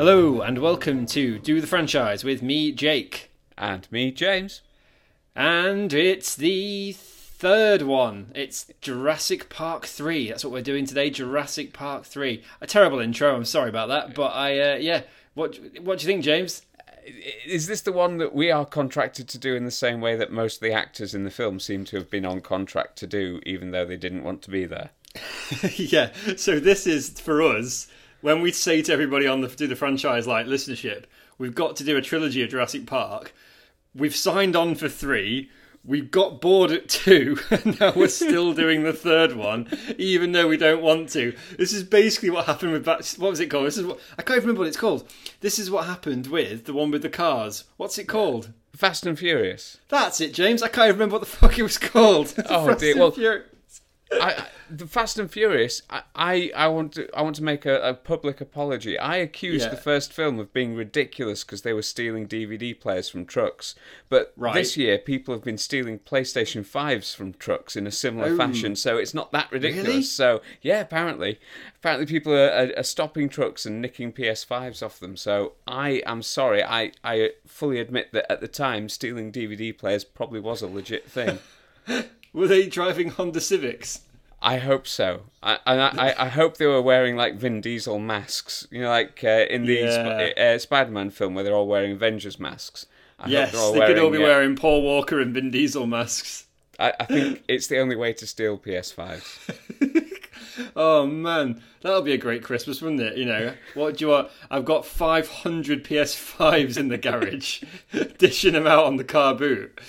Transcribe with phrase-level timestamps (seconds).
[0.00, 3.30] Hello and welcome to Do the Franchise with me, Jake.
[3.58, 4.62] And me, James.
[5.36, 8.32] And it's the third one.
[8.34, 10.30] It's Jurassic Park 3.
[10.30, 12.42] That's what we're doing today, Jurassic Park 3.
[12.62, 15.02] A terrible intro, I'm sorry about that, but I, uh, yeah.
[15.34, 16.62] What, what do you think, James?
[17.44, 20.32] Is this the one that we are contracted to do in the same way that
[20.32, 23.38] most of the actors in the film seem to have been on contract to do,
[23.44, 24.92] even though they didn't want to be there?
[25.76, 27.86] yeah, so this is for us
[28.20, 31.04] when we say to everybody on the do the franchise like listenership,
[31.38, 33.34] we've got to do a trilogy of Jurassic Park.
[33.94, 35.50] We've signed on for three.
[35.82, 40.46] We got bored at two, and now we're still doing the third one, even though
[40.48, 41.34] we don't want to.
[41.56, 43.66] This is basically what happened with what was it called?
[43.66, 45.10] This is what I can't even remember what it's called.
[45.40, 47.64] This is what happened with the one with the cars.
[47.78, 48.52] What's it called?
[48.76, 49.78] Fast and Furious.
[49.88, 50.62] That's it, James.
[50.62, 52.34] I can't remember what the fuck it was called.
[52.50, 52.98] Oh Fast dear.
[52.98, 53.46] Well, Furious.
[54.12, 55.82] I, I, the Fast and Furious.
[55.88, 57.08] I, I, I want to.
[57.16, 58.98] I want to make a, a public apology.
[58.98, 59.70] I accused Yeah.
[59.70, 63.74] the first film of being ridiculous because they were stealing DVD players from trucks.
[64.08, 64.54] But Right.
[64.54, 68.36] this year, people have been stealing PlayStation fives from trucks in a similar Oh.
[68.36, 68.74] fashion.
[68.76, 69.86] So it's not that ridiculous.
[69.88, 70.02] Really?
[70.02, 71.38] So yeah, apparently,
[71.76, 75.16] apparently people are, are, are stopping trucks and nicking PS5s off them.
[75.16, 76.62] So I am sorry.
[76.64, 81.08] I, I fully admit that at the time, stealing DVD players probably was a legit
[81.08, 81.38] thing.
[82.32, 84.00] Were they driving Honda Civics?
[84.42, 85.24] I hope so.
[85.42, 88.66] I, and I, I hope they were wearing like Vin Diesel masks.
[88.70, 90.32] You know, like uh, in the Yeah.
[90.32, 92.86] Sp- uh, Spider-Man film where they're all wearing Avengers masks.
[93.18, 96.46] I Yes, they could all be uh, wearing Paul Walker and Vin Diesel masks.
[96.78, 100.06] I, I think it's the only way to steal PS5s.
[100.76, 103.16] Oh man, that'll be a great Christmas, wouldn't it?
[103.16, 104.28] You know, what do you want?
[104.50, 107.62] I've got 500 PS5s in the garage,
[108.18, 109.80] dishing them out on the car boot.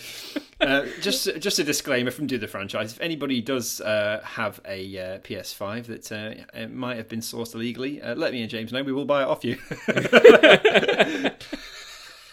[0.62, 4.97] Uh, just, just a disclaimer from Do the Franchise: if anybody does uh, have a
[4.97, 8.72] uh, PS5 that uh, it might have been sourced illegally, uh, let me and James
[8.72, 8.84] know.
[8.84, 9.58] We will buy it off you.
[9.88, 11.31] I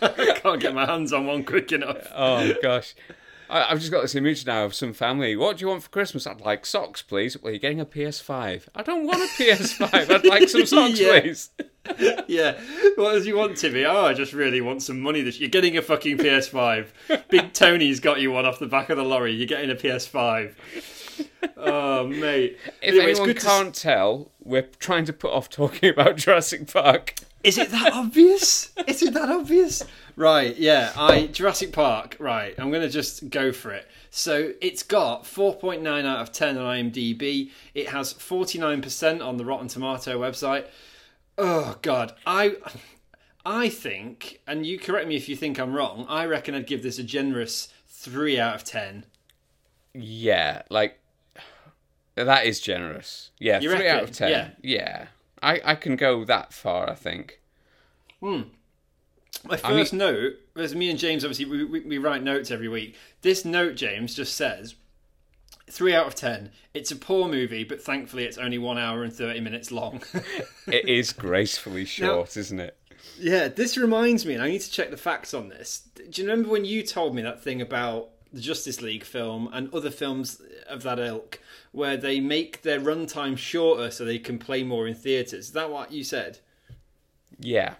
[0.42, 2.06] can't get my hands on one quick enough.
[2.14, 2.94] oh gosh.
[3.50, 5.36] I, I've just got this image now of some family.
[5.36, 6.26] What do you want for Christmas?
[6.26, 7.40] I'd like socks, please.
[7.40, 8.62] Well, you're getting a PS5.
[8.74, 10.10] I don't want a PS5.
[10.10, 11.20] I'd like some socks, Yeah.
[11.20, 11.50] please.
[12.28, 12.60] Yeah.
[12.96, 13.86] What does you want, Timmy?
[13.86, 15.22] Oh, I just really want some money.
[15.22, 16.88] This you're getting a fucking PS5.
[17.30, 19.32] Big Tony's got you one off the back of the lorry.
[19.32, 20.52] You're getting a PS5.
[21.56, 22.58] Oh, mate.
[22.82, 27.14] If Anyway, it's anyone can't tell, we're trying to put off talking about Jurassic Park.
[27.42, 28.70] Is it that obvious?
[28.86, 29.82] Is it that obvious?
[30.18, 30.92] Right, yeah.
[30.96, 32.16] I Jurassic Park.
[32.18, 33.86] Right, I'm gonna just go for it.
[34.10, 37.50] So it's got 4.9 out of 10 on IMDb.
[37.72, 40.66] It has 49% on the Rotten Tomato website.
[41.36, 42.56] Oh God, I,
[43.46, 46.04] I think, and you correct me if you think I'm wrong.
[46.08, 49.04] I reckon I'd give this a generous three out of 10.
[49.94, 50.98] Yeah, like
[52.16, 53.30] that is generous.
[53.38, 54.30] Yeah, You three out of ten.
[54.30, 54.48] Yeah.
[54.62, 55.06] Yeah,
[55.40, 56.90] I I can go that far.
[56.90, 57.40] I think.
[58.20, 58.42] Hmm.
[59.44, 62.96] My first note, as me and James obviously we, we, we write notes every week.
[63.22, 64.74] This note, James, just says
[65.70, 66.50] three out of ten.
[66.74, 70.02] It's a poor movie, but thankfully it's only one hour and thirty minutes long.
[70.66, 72.76] It is gracefully short, isn't it?
[73.18, 75.88] yeah, this reminds me, and I need to check the facts on this.
[75.94, 79.72] Do you remember when you told me that thing about the Justice League film and
[79.72, 81.40] other films of that ilk,
[81.72, 85.46] where they make their runtime shorter so they can play more in theaters?
[85.46, 86.38] Is that what you said?
[87.40, 87.74] Yeah,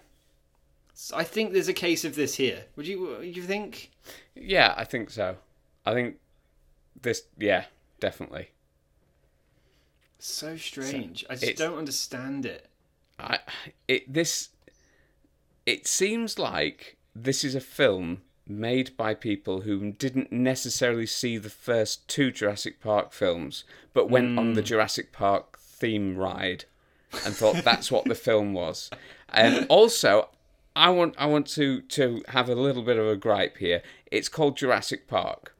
[1.01, 2.65] So I think there's a case of this here.
[2.75, 2.99] Would you?
[3.19, 3.89] Would you think?
[4.35, 5.37] yeah, I think so.
[5.85, 6.17] I think
[7.01, 7.23] this.
[7.37, 7.63] Yeah,
[8.01, 8.49] definitely.
[10.19, 11.25] So strange.
[11.29, 12.67] I just don't understand it.
[13.17, 13.39] I
[13.87, 14.49] it this.
[15.65, 21.49] It seems like this is a film made by people who didn't necessarily see the
[21.49, 24.65] first two Jurassic Park films, but went on the hmm.
[24.65, 26.65] Jurassic Park theme ride
[27.25, 28.89] and thought that's what the film was.
[29.29, 30.27] And also,
[30.79, 33.81] I want I want to to have a little bit of a gripe here.
[34.09, 35.53] It's called Jurassic Park.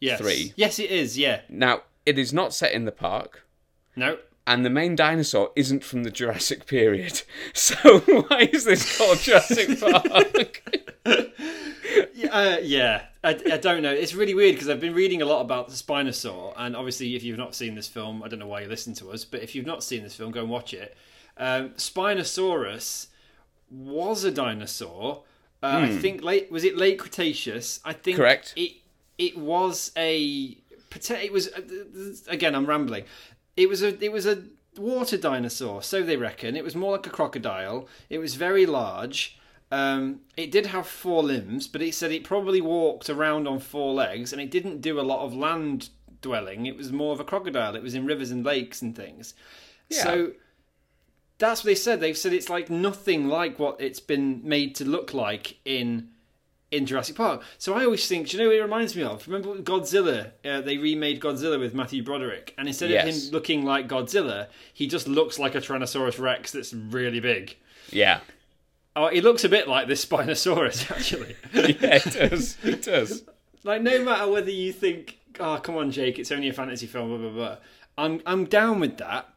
[0.00, 0.18] Yes.
[0.18, 0.54] Three.
[0.56, 1.18] Yes, it is.
[1.18, 1.42] Yeah.
[1.50, 3.46] Now, it is not set in the park.
[3.94, 4.16] No.
[4.46, 7.22] And the main dinosaur isn't from the Jurassic period.
[7.52, 10.62] So why is this called Jurassic Park?
[11.04, 13.02] Uh, yeah.
[13.22, 13.92] I, I don't know.
[13.92, 17.22] It's really weird because I've been reading a lot about the Spinosaur, and obviously, if
[17.22, 19.54] you've not seen this film, I don't know why you listen to us, but if
[19.54, 20.96] you've not seen this film, go and watch it.
[21.36, 23.08] Um, Spinosaurus
[23.70, 25.24] was a dinosaur.
[25.62, 27.80] Uh, I think late was it late Cretaceous?
[27.84, 28.54] I think Correct.
[28.56, 28.72] It
[29.18, 30.56] it was a.
[31.08, 31.60] It was uh,
[32.28, 32.54] again.
[32.54, 33.04] I'm rambling.
[33.56, 34.44] It was a it was a
[34.76, 35.82] water dinosaur.
[35.82, 36.56] So they reckon.
[36.56, 37.86] It was more like a crocodile.
[38.08, 39.38] It was very large.
[39.72, 43.94] Um, it did have four limbs, but it said it probably walked around on four
[43.94, 45.90] legs, and it didn't do a lot of land
[46.22, 46.66] dwelling.
[46.66, 47.76] It was more of a crocodile.
[47.76, 49.34] It was in rivers and lakes and things.
[49.88, 50.02] Yeah.
[50.02, 50.32] So
[51.40, 52.00] that's what they said.
[52.00, 56.10] They've said it's like nothing like what it's been made to look like in
[56.70, 57.42] in Jurassic Park.
[57.58, 59.26] So I always think, do you know what it reminds me of?
[59.26, 60.30] Remember Godzilla?
[60.44, 64.86] Uh, they remade Godzilla with Matthew Broderick, and instead of him looking like Godzilla, he
[64.86, 67.56] just looks like a Tyrannosaurus Rex that's really big.
[67.90, 68.20] Yeah.
[68.94, 71.36] Oh, he looks a bit like this Spinosaurus, actually.
[71.52, 72.56] Yeah, it does.
[72.62, 73.24] It does.
[73.64, 77.08] like, no matter whether you think, "Oh, come on, Jake, it's only a fantasy film,"
[77.08, 77.56] blah blah blah.
[77.96, 79.29] I'm I'm down with that.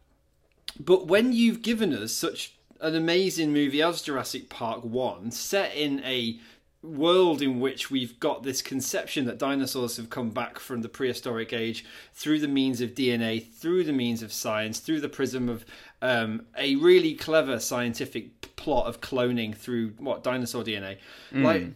[0.80, 6.04] But when you've given us such an amazing movie as Jurassic Park One, set in
[6.04, 6.40] a
[6.82, 11.54] world in which we've got this conception that dinosaurs have come back from the prehistoric
[11.54, 15.66] age through the means of DNA, through the means of science, through the prism of
[16.02, 20.98] um, a really clever scientific plot of cloning through what dinosaur DNA,
[21.44, 21.68] like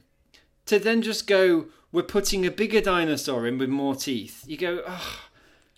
[0.65, 4.43] to then just go, we're putting a bigger dinosaur in with more teeth.
[4.45, 5.26] You go, oh.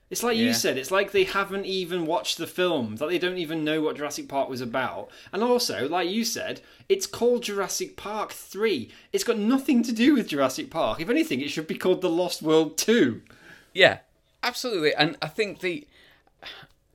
[0.10, 0.46] It's like Yeah.
[0.46, 3.82] you said, it's like they haven't even watched the film, that they don't even know
[3.82, 5.10] what Jurassic Park was about.
[5.32, 8.90] And also, like you said, it's called Jurassic Park 3.
[9.14, 11.00] It's got nothing to do with Jurassic Park.
[11.00, 13.22] If anything, it should be called The Lost World 2.
[13.74, 14.00] Yeah,
[14.42, 14.96] absolutely.
[14.96, 15.86] And I think the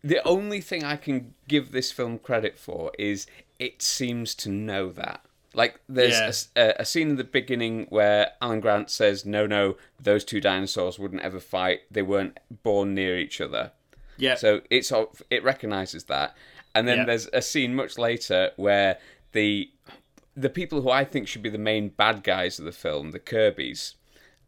[0.02, 3.26] the only thing I can give this film credit for is
[3.58, 5.24] it seems to know that.
[5.55, 6.73] Like there's Yeah.
[6.79, 10.99] a a scene in the beginning where Alan Grant says, "No, no, those two dinosaurs
[10.99, 11.81] wouldn't ever fight.
[11.91, 13.73] They weren't born near each other."
[14.17, 14.35] Yeah.
[14.35, 14.93] So it's
[15.31, 16.37] it recognizes that,
[16.75, 17.05] and then Yeah.
[17.05, 18.99] there's a scene much later where
[19.33, 19.71] the
[20.37, 23.21] the people who I think should be the main bad guys of the film, the
[23.21, 23.95] Kirby's,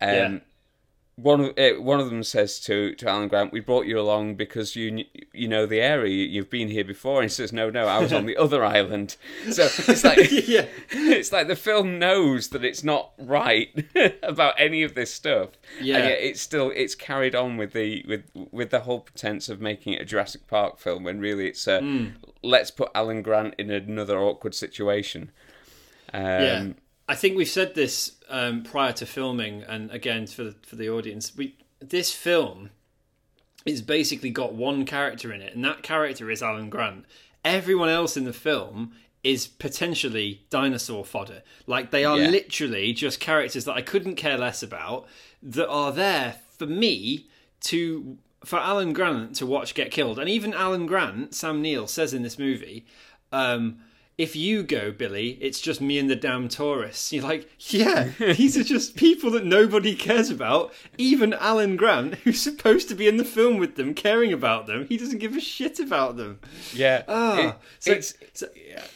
[0.01, 0.39] um, Yeah.
[1.19, 4.35] One of uh, one of them says to, to Alan Grant, "We brought you along
[4.35, 6.13] because you you know the area.
[6.13, 8.63] You- You've been here before." And he says, "No, no, I was on the other
[8.79, 9.17] island."
[9.51, 10.67] So it's like yeah.
[10.91, 13.69] it's like the film knows that it's not right
[14.23, 15.51] about any of this stuff.
[15.81, 15.97] Yeah.
[15.97, 19.59] And yet it's still it's carried on with the with with the whole pretense of
[19.59, 22.07] making it a Jurassic Park film when really it's a Hmm.
[22.43, 25.31] let's put Alan Grant in another awkward situation.
[26.13, 26.67] Um, Yeah,
[27.09, 30.89] I think we've said this um, prior to filming, and again for the, for the
[30.89, 32.71] audience, we this film
[33.65, 37.05] is basically got one character in it, and that character is Alan Grant.
[37.45, 38.93] Everyone else in the film
[39.23, 41.43] is potentially dinosaur fodder.
[41.67, 42.29] Like they are Yeah.
[42.29, 45.07] literally just characters that I couldn't care less about
[45.43, 47.27] that are there for me
[47.63, 50.21] to for Alan Grant to watch get killed.
[50.21, 52.87] And even Alan Grant, Sam Neill says in this movie,
[53.33, 53.79] um,
[54.19, 57.13] if you go, Billy, it's just me and the damn tourists.
[57.13, 60.73] You're like, yeah, these are just people that nobody cares about.
[60.97, 64.87] Even Alan Grant, who's supposed to be in the film with them, caring about them,
[64.89, 66.41] he doesn't give a shit about them.
[66.73, 68.49] yeah, Ah, It- so- it's so-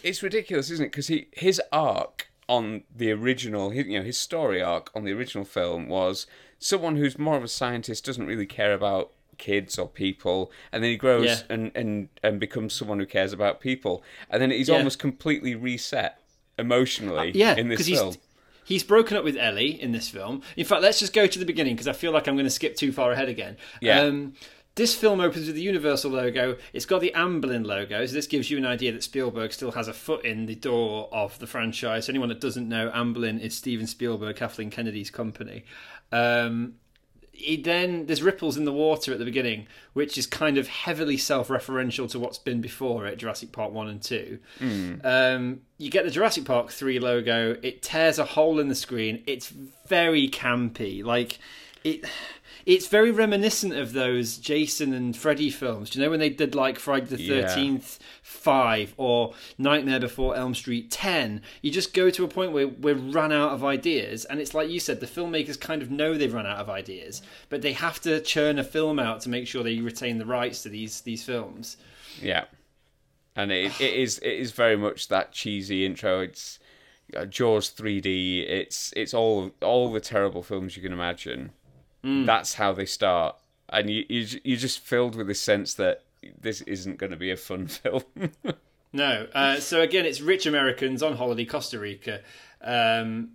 [0.02, 0.90] it's ridiculous, isn't it?
[0.90, 5.44] Because he his arc on the original, you know, his story arc on the original
[5.44, 6.26] film was
[6.58, 10.90] someone who's more of a scientist doesn't really care about kids or people, and then
[10.92, 11.38] he grows Yeah.
[11.48, 14.76] and, and and becomes someone who cares about people, and then he's Yeah.
[14.76, 16.20] almost completely reset
[16.58, 18.08] emotionally yeah, in this film.
[18.12, 18.19] he's
[18.64, 20.42] he's broken up with Ellie in this film.
[20.56, 22.50] In fact, let's just go to the beginning because I feel like I'm going to
[22.50, 23.56] skip too far ahead again.
[23.81, 24.02] Yeah.
[24.02, 24.34] Um,
[24.76, 26.56] this film opens with the Universal logo.
[26.72, 29.88] It's got the Amblin logo, so this gives you an idea that Spielberg still has
[29.88, 32.09] a foot in the door of the franchise.
[32.09, 35.64] Anyone that doesn't know, Amblin is Steven Spielberg, Kathleen Kennedy's company.
[36.12, 36.75] Um,
[37.40, 41.16] he then there's ripples in the water at the beginning, which is kind of heavily
[41.16, 44.38] self-referential to what's been before at Jurassic Park one and two.
[45.04, 47.56] Um, you get the Jurassic Park three logo.
[47.62, 49.23] It tears a hole in the screen.
[49.26, 49.49] It's
[49.87, 51.04] very campy.
[51.04, 51.38] Like
[51.85, 52.04] it.
[52.67, 55.90] It's very reminiscent of those Jason and Freddy films.
[55.90, 57.47] Do you know when they did like Friday the Yeah.
[57.49, 61.43] Thirteenth Five or Nightmare Before Elm Street Ten?
[61.62, 64.71] You just go to a point where we're run out of ideas, and it's like
[64.71, 68.00] you said, the filmmakers kind of know they've run out of ideas, but they have
[68.02, 71.25] to churn a film out to make sure they retain the rights to these these
[71.25, 71.76] films.
[72.21, 72.45] Yeah,
[73.37, 76.21] and it, it is it is very much that cheesy intro.
[76.21, 76.59] It's
[77.17, 78.49] uh, Jaws 3D.
[78.49, 81.52] It's it's all all the terrible films you can imagine.
[82.02, 83.37] That's how they start,
[83.69, 86.02] and you, you you're just filled with this sense that
[86.40, 88.02] this isn't going to be a fun film.
[88.92, 89.26] No.
[89.35, 92.21] Uh, so again, it's rich Americans on holiday Costa Rica.
[92.62, 93.30] Um,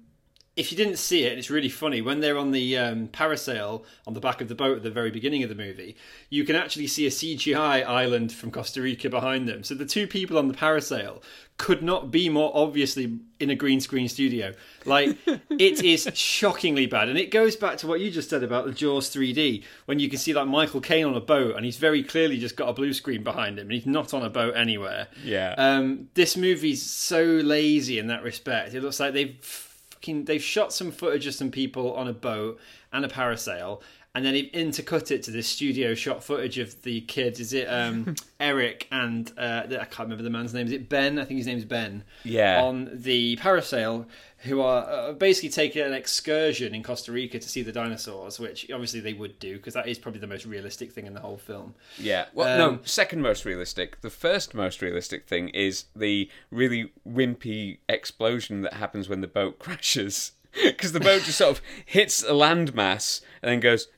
[0.56, 4.14] if you didn't see it, it's really funny when they're on the um, parasail on
[4.14, 5.98] the back of the boat at the very beginning of the movie.
[6.30, 9.64] You can actually see a CGI island from Costa Rica behind them.
[9.64, 11.22] So the two people on the parasail
[11.58, 14.54] could not be more obviously in a green screen studio.
[14.86, 18.66] Like it is shockingly bad, and it goes back to what you just said about
[18.66, 21.78] the Jaws 3D when you can see like Michael Caine on a boat, and he's
[21.78, 24.56] very clearly just got a blue screen behind him, and he's not on a boat
[24.56, 25.08] anywhere.
[25.22, 25.54] Yeah.
[25.58, 28.74] Um, this movie's so lazy in that respect.
[28.74, 29.38] It looks like they've
[30.06, 32.60] they've shot some footage of some people on a boat
[32.92, 33.82] and a parasail,
[34.16, 37.40] and then he intercut it to this studio shot footage of the kids.
[37.40, 40.66] Is it um, Eric and uh, I can't remember the man's name.
[40.68, 41.20] Is it Ben?
[41.20, 42.04] I think his name's Ben.
[42.24, 42.62] Yeah.
[42.64, 44.06] On the parasail,
[44.40, 48.70] who are uh, basically taking an excursion in Costa Rica to see the dinosaurs, which
[48.72, 51.38] obviously they would do because that is probably the most realistic thing in the whole
[51.38, 51.76] film.
[51.98, 52.26] Yeah.
[52.34, 54.00] Well, no, Um, second most realistic.
[54.02, 59.60] The first most realistic thing is the really wimpy explosion that happens when the boat
[59.60, 60.32] crashes.
[60.64, 63.90] Because the boat just sort of hits a landmass and then goes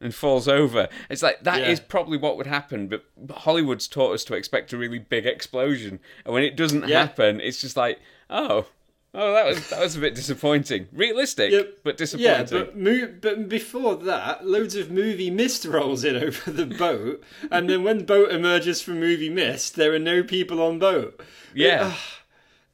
[0.00, 0.88] and falls over.
[1.10, 1.84] It's like that is Yeah.
[1.88, 6.34] probably what would happen, but Hollywood's taught us to expect a really big explosion, and
[6.34, 7.00] when it doesn't Yeah.
[7.00, 7.98] happen, it's just like,
[8.30, 8.66] oh,
[9.14, 10.88] oh, that was that was a bit disappointing.
[10.92, 11.78] Realistic, Yep.
[11.84, 12.30] but disappointing.
[12.30, 17.22] Yeah, but mo- but before that, loads of movie mist rolls in over the boat,
[17.50, 21.20] and then when boat emerges from movie mist, there are no people on boat.
[21.54, 21.88] Yeah.
[21.88, 22.18] It- ah,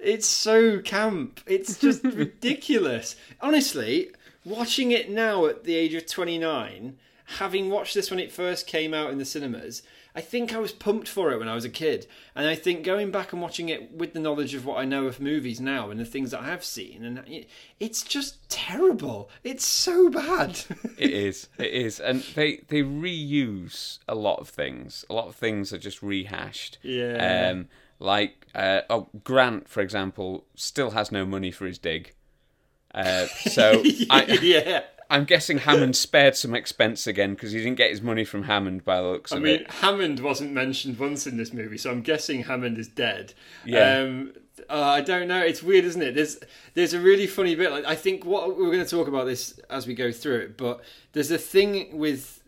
[0.01, 1.41] it's so camp.
[1.45, 3.17] It's just ridiculous.
[3.41, 4.11] Honestly,
[4.49, 6.97] watching it now at the age of twenty nine,
[7.37, 9.83] having watched this when it first came out in the cinemas.
[10.15, 12.83] I think I was pumped for it when I was a kid, and I think
[12.83, 15.91] going back and watching it with the knowledge of what I know of movies now
[15.91, 17.47] and the things that I have seen, and
[17.79, 19.31] it's just terrible.
[19.45, 20.59] It's so bad.
[20.99, 21.49] It is.
[21.59, 25.05] It is, and they they reuse a lot of things.
[25.09, 26.79] A lot of things are just rehashed.
[26.83, 27.51] Yeah.
[27.53, 27.69] Um,
[28.01, 32.15] like uh, oh, Grant, for example, still has no money for his dig.
[32.95, 34.83] Uh, so I, yeah.
[35.11, 38.85] I'm guessing Hammond spared some expense again because he didn't get his money from Hammond
[38.85, 39.39] by the looks of it.
[39.39, 39.71] I of mean, it.
[39.73, 43.33] Hammond wasn't mentioned once in this movie, so I'm guessing Hammond is dead.
[43.65, 44.01] Yeah.
[44.01, 44.35] Um,
[44.69, 45.41] uh, I don't know.
[45.41, 46.15] It's weird, isn't it?
[46.15, 46.39] There's
[46.75, 47.71] there's a really funny bit.
[47.71, 50.57] Like I think what we're going to talk about this as we go through it,
[50.59, 52.43] but there's a thing with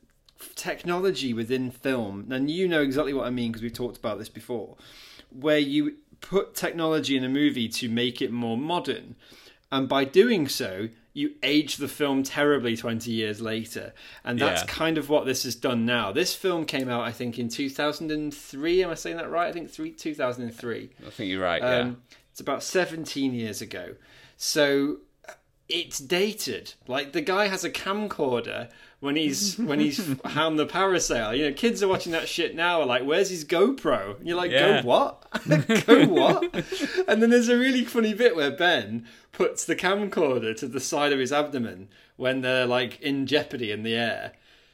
[0.54, 4.28] technology within film, and you know exactly what I mean because we've talked about this
[4.28, 4.76] before,
[5.30, 9.16] where you put technology in a movie to make it more modern,
[9.72, 13.92] and by doing so, you age the film terribly 20 years later.
[14.24, 14.66] And that's Yeah.
[14.68, 16.12] kind of what this has done now.
[16.12, 18.84] This film came out, I think, in 2003.
[18.84, 19.48] Am I saying that right?
[19.48, 20.90] I think three, 2003.
[21.06, 21.62] I think you're right.
[21.62, 21.78] Yeah.
[21.78, 23.96] Um, it's about 17 years ago.
[24.36, 24.98] So
[25.28, 25.32] uh,
[25.68, 26.74] it's dated.
[26.86, 28.70] Like the guy has a camcorder
[29.00, 31.36] when he's when he's on the parasail.
[31.36, 32.80] You know, kids are watching that shit now.
[32.80, 34.82] Are like, "Where's his GoPro?" And you're like, Yeah.
[34.82, 35.26] "Go what?
[35.86, 36.54] Go what?"
[37.08, 41.12] and then there's a really funny bit where Ben puts the camcorder to the side
[41.12, 44.32] of his abdomen when they're like in jeopardy in the air.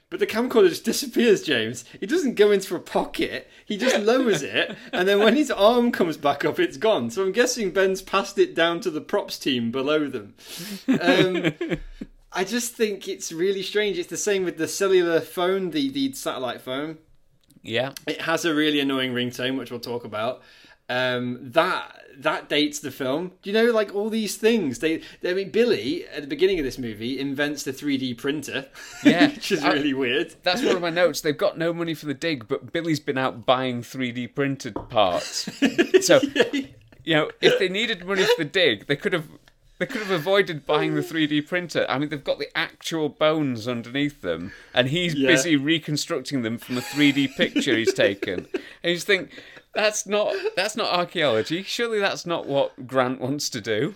[0.08, 1.84] But the camcorder just disappears, James.
[1.98, 3.50] He doesn't go into a pocket.
[3.64, 7.10] He just lowers it, and then when his arm comes back up, it's gone.
[7.10, 10.34] So I'm guessing Ben's passed it down to the props team below them.
[10.88, 11.52] Um,
[12.32, 13.98] I just think it's really strange.
[13.98, 16.98] It's the same with the cellular phone, the, the satellite phone.
[17.62, 17.92] yeah.
[18.06, 20.42] It has a really annoying ringtone, which we'll talk about.
[20.88, 23.32] Um, that that dates the film.
[23.42, 24.78] Do you know, like all these things?
[24.78, 28.66] They, I mean, Billy at the beginning of this movie invents the 3D printer,
[29.04, 29.26] Yeah.
[29.34, 30.34] which is I- really weird.
[30.42, 31.20] That's one of my notes.
[31.20, 35.48] They've got no money for the dig, but Billy's been out buying 3D printed parts.
[36.02, 36.20] So,
[37.04, 39.26] you know, if they needed money for the dig, they could have
[39.78, 41.84] they could have avoided buying the 3D printer.
[41.88, 45.28] I mean, they've got the actual bones underneath them, and he's Yeah.
[45.28, 48.46] busy reconstructing them from a 3D picture he's taken.
[48.54, 49.30] And you just think
[49.74, 51.62] that's not that's not archaeology.
[51.62, 53.94] Surely that's not what Grant wants to do.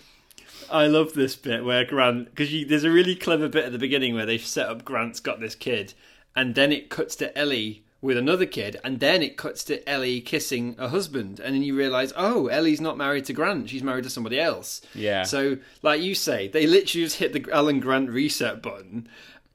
[0.69, 4.13] I love this bit where Grant, because there's a really clever bit at the beginning
[4.15, 5.93] where they've set up Grant's got this kid,
[6.35, 10.21] and then it cuts to Ellie with another kid, and then it cuts to Ellie
[10.21, 14.03] kissing a husband, and then you realise, oh, Ellie's not married to Grant; she's married
[14.03, 14.81] to somebody else.
[14.95, 15.23] Yeah.
[15.23, 19.07] So, like you say, they literally just hit the Alan Grant reset button,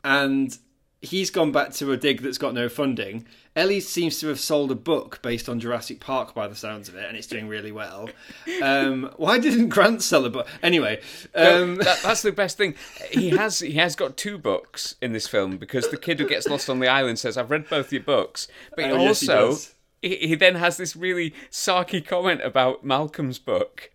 [0.05, 0.57] and
[1.07, 3.27] he's gone back to a dig that's got no funding.
[3.55, 6.95] Ellie seems to have sold a book based on Jurassic Park by the sounds of
[6.95, 8.11] it, and it's doing really well.
[8.63, 10.47] Um, why didn't Grant sell a book?
[10.63, 11.01] Anyway,
[11.35, 12.75] um, that, that's the best thing.
[13.11, 16.47] He has he has got two books in this film because the kid who gets
[16.47, 19.31] lost on the island says, "I've read both your books," but he Oh, yes, he
[19.31, 19.73] also
[20.03, 23.91] he, he then has this really sarky comment about Malcolm's book.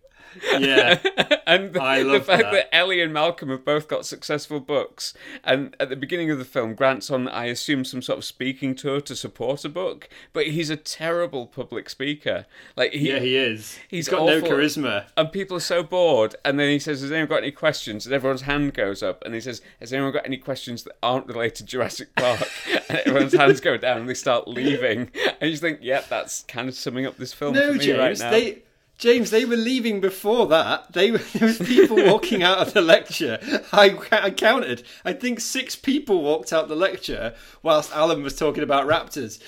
[0.60, 1.00] Yeah,
[1.48, 2.52] and the, I the fact that.
[2.52, 2.76] that.
[2.76, 6.76] Ellie and Malcolm have both got successful books, and at the beginning of the film,
[6.76, 10.70] Grant's on, I assume, some sort of speaking tour to support a book, but he's
[10.70, 12.46] a terrible public speaker.
[12.76, 13.78] Like he, yeah, he is.
[13.88, 14.50] He's he's got no awful.
[14.50, 15.06] charisma.
[15.18, 16.36] and people are so bored.
[16.44, 19.34] And then he says, "Has anyone got any questions?" And everyone's hand goes up, and
[19.34, 22.48] he says, "Has anyone got any questions that aren't related to Jurassic Park?"
[22.90, 25.12] and everyone's hands go down, and they start leaving.
[25.26, 27.86] And you just think, "Yep, that's kind of summing up this film No, for me
[27.86, 28.62] James, right now." they.
[29.02, 30.94] James, they were leaving before that.
[30.94, 33.40] They were, there was people walking out of the lecture.
[33.74, 34.84] I, I counted.
[35.04, 39.42] I think six people walked out the lecture whilst Alan was talking about raptors.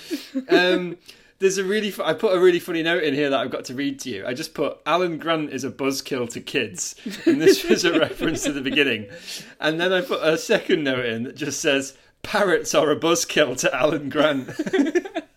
[0.49, 0.97] Um,
[1.37, 1.93] there's a really.
[2.03, 4.25] I put a really funny note in here that I've got to read to you.
[4.25, 6.95] I just put Alan Grant is a buzzkill to kids,
[7.27, 9.07] and this was a reference to the beginning.
[9.59, 13.55] And then I put a second note in that just says parrots are a buzzkill
[13.59, 14.49] to Alan Grant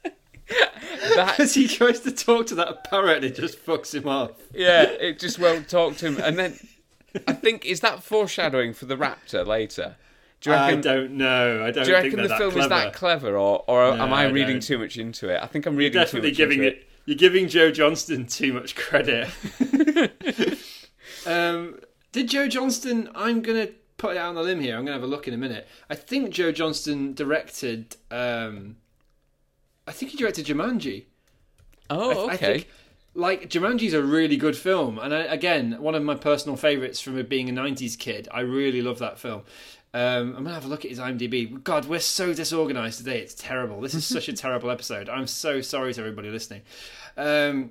[1.08, 4.32] because he tries to talk to that parrot and it just fucks him off.
[4.54, 6.18] yeah, it just won't talk to him.
[6.22, 6.58] And then
[7.26, 9.96] I think is that foreshadowing for the raptor later?
[10.42, 10.80] Do you I reckon?
[10.82, 11.64] don't know.
[11.64, 12.60] I don't do you think reckon the film clever.
[12.60, 14.62] is that clever, or or No, am I I reading don't.
[14.62, 15.42] too much into it?
[15.42, 16.88] I think I'm reading Definitely too much giving into it.
[17.06, 19.28] You're giving Joe Johnston too much credit.
[21.26, 21.78] um,
[22.12, 23.08] did Joe Johnston?
[23.14, 24.76] I'm gonna put it out on the limb here.
[24.76, 25.66] I'm gonna have a look in a minute.
[25.88, 27.96] I think Joe Johnston directed.
[28.10, 28.76] Um,
[29.86, 31.04] I think he directed Jumanji.
[31.88, 32.34] Oh, I, okay.
[32.34, 32.68] I think,
[33.14, 37.20] like Jumanji's a really good film, and I, again, one of my personal favorites from
[37.26, 38.28] being a '90s kid.
[38.30, 39.42] I really love that film.
[39.94, 41.62] Um, I'm gonna have a look at his IMDb.
[41.62, 43.20] God, we're so disorganized today.
[43.20, 43.80] It's terrible.
[43.80, 45.08] This is such a terrible episode.
[45.08, 46.62] I'm so sorry to everybody listening.
[47.16, 47.70] Um,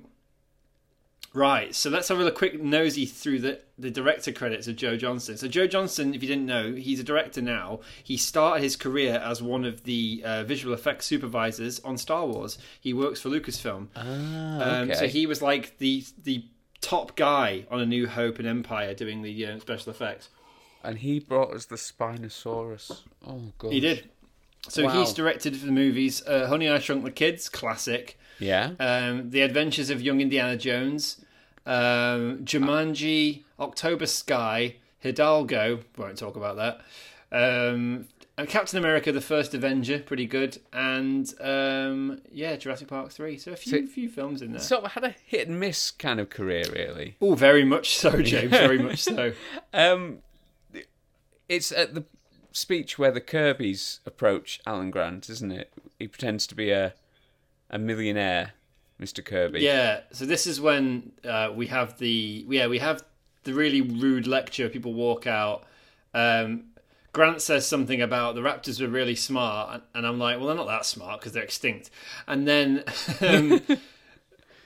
[1.36, 5.36] right, so let's have a quick nosy through the the director credits of Joe Johnston.
[5.36, 7.80] So Joe Johnston, if you didn't know, he's a director now.
[8.02, 12.56] He started his career as one of the uh, visual effects supervisors on Star Wars.
[12.80, 13.88] He works for Lucasfilm.
[13.94, 14.00] Ah,
[14.80, 14.94] Um, okay.
[14.94, 16.44] so he was like the the
[16.80, 20.28] top guy on A New Hope and Empire doing the uh, special effects.
[20.84, 23.02] and he brought us the Spinosaurus.
[23.26, 23.72] Oh god.
[23.72, 24.08] He did.
[24.68, 24.98] So Wow.
[25.00, 28.18] he's directed the movies uh, Honey I Shrunk the Kids, classic.
[28.38, 28.72] Yeah.
[28.80, 31.24] Um, the Adventures of Young Indiana Jones,
[31.66, 35.80] um, Jumanji, October Sky, Hidalgo.
[35.98, 36.80] Won't talk about that.
[37.32, 38.06] Um,
[38.38, 43.38] and Captain America: The First Avenger, pretty good, and um, yeah, Jurassic Park three.
[43.38, 44.60] So a few So- few films in there.
[44.60, 47.16] Sort of had a hit and miss kind of career, really.
[47.20, 48.50] oh, very much so, James.
[48.50, 49.32] Very much so.
[49.72, 50.18] Um,
[51.48, 52.04] it's at the
[52.52, 55.72] speech where the Kirbys approach Alan Grant, isn't it?
[55.98, 56.94] He pretends to be a
[57.70, 58.52] a millionaire,
[59.00, 59.24] Mr.
[59.24, 59.60] Kirby.
[59.60, 63.02] Yeah, so this is when uh, we have the yeah we have
[63.44, 64.68] the really rude lecture.
[64.68, 65.64] People walk out.
[66.14, 66.64] Um,
[67.12, 70.66] Grant says something about the Raptors were really smart, and- I'm like, well, they're not
[70.66, 71.90] that smart because they're extinct.
[72.26, 72.84] And then
[73.22, 73.62] um,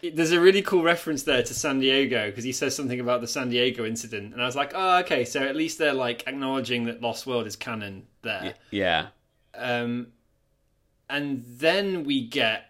[0.02, 3.28] there's a really cool reference there to San Diego because he says something about the
[3.28, 6.86] San Diego incident, and I was like, oh, okay, so at least they're like acknowledging
[6.86, 8.54] that Lost World is canon there.
[8.70, 9.08] Yeah.
[9.54, 10.08] Um,
[11.08, 12.69] and then we get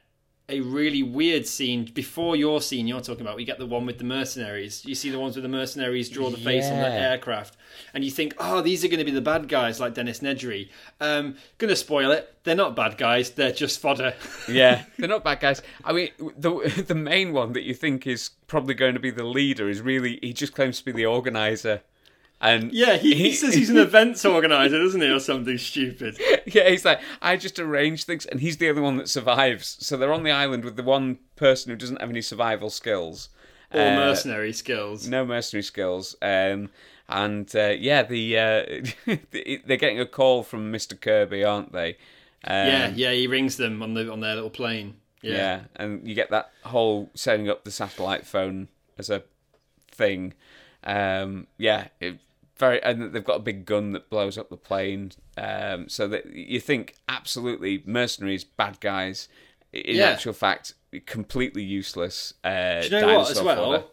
[0.51, 3.37] a really weird scene before your scene you're talking about.
[3.37, 4.85] We get the one with the mercenaries.
[4.85, 7.57] You see the ones with the mercenaries draw the face on the aircraft,
[7.95, 10.69] and you think, oh, these are going to be the bad guys like Dennis Nedry.
[11.01, 12.35] Um, gonna spoil it.
[12.45, 13.31] They're not bad guys.
[13.31, 14.15] They're just fodder.
[14.49, 15.63] Yeah, they're not bad guys.
[15.85, 19.25] I mean, the the main one that you think is probably going to be the
[19.25, 21.83] leader is really he just claims to be the organizer,
[22.41, 26.19] and yeah, he, he says he's an events organizer, doesn't he, or something stupid.
[26.47, 29.77] yeah, he's like, I just arrange things, and he's the only one that survives.
[29.81, 33.29] So they're on the island with the one person who doesn't have any survival skills,
[33.73, 35.07] Or Uh, mercenary skills.
[35.09, 36.71] no mercenary skills, um,
[37.09, 38.63] and uh, yeah, the uh,
[39.31, 41.91] they're getting a call from Mister Kirby, aren't they?
[42.45, 44.95] Um, yeah, yeah, he rings them on the on their little plane.
[45.23, 45.35] yeah.
[45.35, 45.61] Yeah.
[45.77, 49.25] and you get that whole setting up the satellite phone as a
[49.91, 50.33] thing.
[50.85, 52.19] Um, yeah, it,
[52.61, 55.11] very, and they've got a big gun that blows up the plane.
[55.37, 59.27] Um, so that you think absolutely mercenaries, bad guys.
[59.73, 60.11] In Yeah.
[60.11, 60.75] actual fact,
[61.07, 62.35] completely useless.
[62.45, 63.57] Uh, Do you know what as well?
[63.73, 63.85] fodder.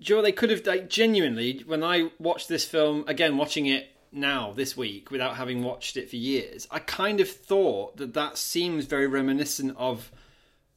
[0.00, 3.66] Do you know they could have like genuinely when I watched this film again, watching
[3.66, 8.14] it now this week without having watched it for years, I kind of thought that
[8.14, 10.10] that seems very reminiscent of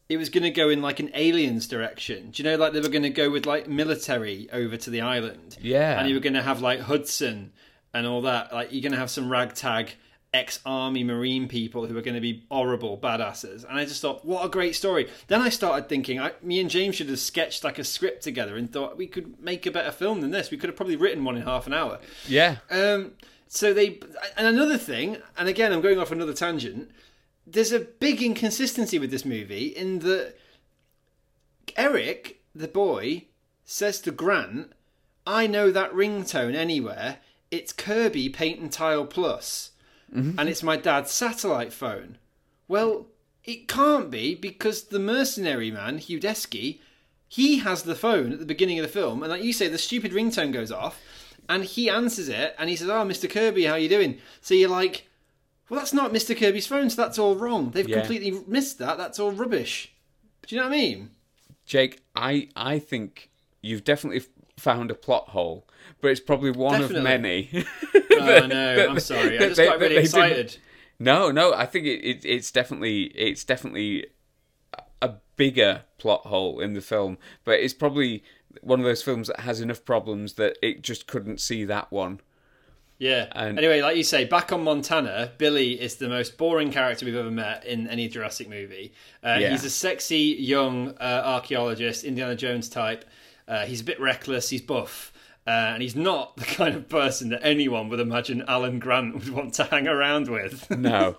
[0.09, 2.31] it was going to go in like an aliens direction.
[2.31, 5.01] Do you know like they were going to go with like military over to the
[5.01, 5.57] island?
[5.61, 5.99] Yeah.
[5.99, 7.51] and you were going to have like Hudson
[7.93, 8.53] and all that.
[8.53, 9.93] Like you're going to have some ragtag
[10.33, 13.63] ex-army marine people who are going to be horrible badasses.
[13.63, 15.09] And I just thought, what a great story.
[15.27, 18.57] Then I started thinking, I, me and James should have sketched like a script together
[18.57, 20.51] and thought we could make a better film than this.
[20.51, 21.99] We could have probably written one in half an hour.
[22.27, 23.13] Yeah, Um,
[23.47, 23.99] so they,
[24.35, 26.91] and another thing, and again, I'm going off another tangent.
[27.47, 30.35] There's a big inconsistency with this movie in that
[31.75, 33.25] Eric, the boy,
[33.65, 34.71] says to Grant,
[35.27, 37.19] "I know that ringtone anywhere.
[37.51, 39.71] It's Kirby Paint and Tile Plus,
[40.13, 40.39] mm-hmm.
[40.39, 42.17] and it's my dad's satellite phone."
[42.67, 43.07] Well,
[43.43, 46.79] it can't be because the mercenary man, Udesky,
[47.27, 49.77] he has the phone at the beginning of the film, and like you say, the
[49.77, 51.01] stupid ringtone goes off,
[51.49, 53.29] and he answers it, and he says, "Oh, Mr.
[53.29, 55.07] Kirby, how you doing?" So you're like,
[55.69, 56.37] "Well, that's not Mr.
[56.37, 57.71] Kirby's phone, so that's all wrong.
[57.71, 57.99] They've Yeah.
[57.99, 58.97] completely missed that.
[58.97, 59.91] That's all rubbish."
[60.47, 61.09] Do you know what I mean?
[61.65, 63.29] Jake, I I think
[63.61, 64.21] you've definitely
[64.57, 65.67] found a plot hole,
[66.01, 67.49] but it's probably one of Definitely.
[67.53, 67.65] many.
[68.17, 69.35] Oh no, I'm sorry.
[69.37, 70.57] I just they- got really they didn't- excited.
[70.97, 74.07] No, no, I think it, it it's definitely it's definitely
[75.01, 78.23] a bigger plot hole in the film, but it's probably
[78.61, 82.21] one of those films that has enough problems that it just couldn't see that one.
[83.05, 83.27] Yeah.
[83.33, 87.15] And- anyway, like you say, back on Montana, Billy is the most boring character we've
[87.15, 88.93] ever met in any Jurassic movie.
[89.23, 89.49] Uh, Yeah.
[89.51, 93.05] He's a sexy young uh, archaeologist, Indiana Jones type.
[93.47, 94.49] Uh, he's a bit reckless.
[94.49, 95.11] He's buff.
[95.47, 99.29] Uh, and he's not the kind of person that anyone would imagine Alan Grant would
[99.29, 100.67] want to hang around with.
[100.77, 101.17] No,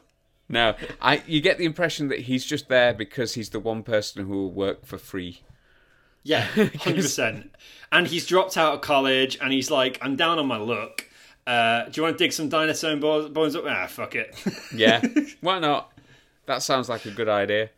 [0.49, 0.75] no.
[1.01, 4.33] I you get the impression that he's just there because he's the one person who
[4.39, 5.43] will work for free.
[6.25, 7.55] Yeah, hundred percent.
[7.93, 11.05] And he's dropped out of college, and he's like, "I'm down on my luck.
[11.47, 13.65] Uh, do you want to dig some dinosaur bones up?
[13.67, 14.35] Ah, fuck it."
[14.75, 15.01] Yeah,
[15.41, 15.93] why not?
[16.47, 17.71] That sounds like a good idea.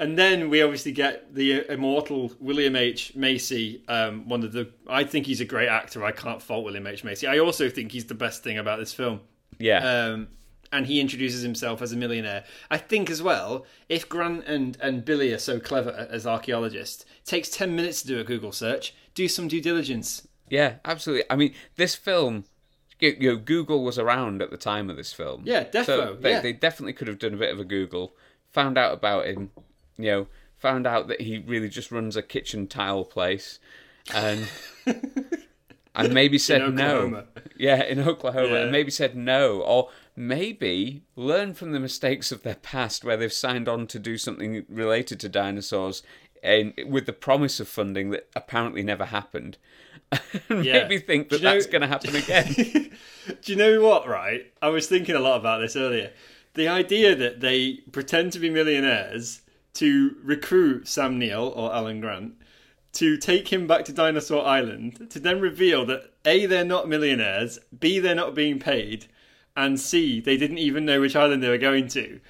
[0.00, 3.82] and then we obviously get the immortal William H Macy.
[3.88, 6.04] Um, one of the, I think he's a great actor.
[6.04, 7.26] I can't fault William H Macy.
[7.26, 9.20] I also think he's the best thing about this film.
[9.58, 10.28] Yeah, Um,
[10.72, 12.42] and he introduces himself as a millionaire.
[12.70, 17.24] I think as well, if Grant and, and Billy are so clever as archaeologists, it
[17.26, 18.92] takes 10 minutes to do a Google search.
[19.14, 20.26] Do some due diligence.
[20.50, 21.24] yeah, absolutely.
[21.30, 22.44] I mean, this film.
[23.00, 25.42] You know, Google was around at the time of this film.
[25.44, 26.40] Yeah, defo, So they, yeah.
[26.40, 28.14] they definitely could have done a bit of a Google,
[28.52, 29.50] found out about him,
[29.98, 30.26] you know,
[30.58, 33.58] found out that he really just runs a kitchen tile place,
[34.14, 34.48] and
[35.94, 37.24] and maybe said no.
[37.56, 38.62] Yeah, in Oklahoma, Yeah.
[38.62, 43.32] and maybe said no, or maybe learn from the mistakes of their past where they've
[43.32, 46.02] signed on to do something related to dinosaurs,
[46.44, 49.56] and with the promise of funding that apparently never happened.
[50.48, 50.74] and Yeah.
[50.84, 52.52] maybe think that know- that's going to happen again.
[53.42, 54.52] Do you know what, right?
[54.62, 56.12] I was thinking a lot about this earlier.
[56.54, 59.40] The idea that they pretend to be millionaires
[59.74, 62.34] to recruit Sam Neill or Alan Grant
[62.92, 67.58] to take him back to Dinosaur Island to then reveal that A, they're not millionaires,
[67.76, 69.06] B, they're not being paid,
[69.56, 72.20] and C, they didn't even know which island they were going to.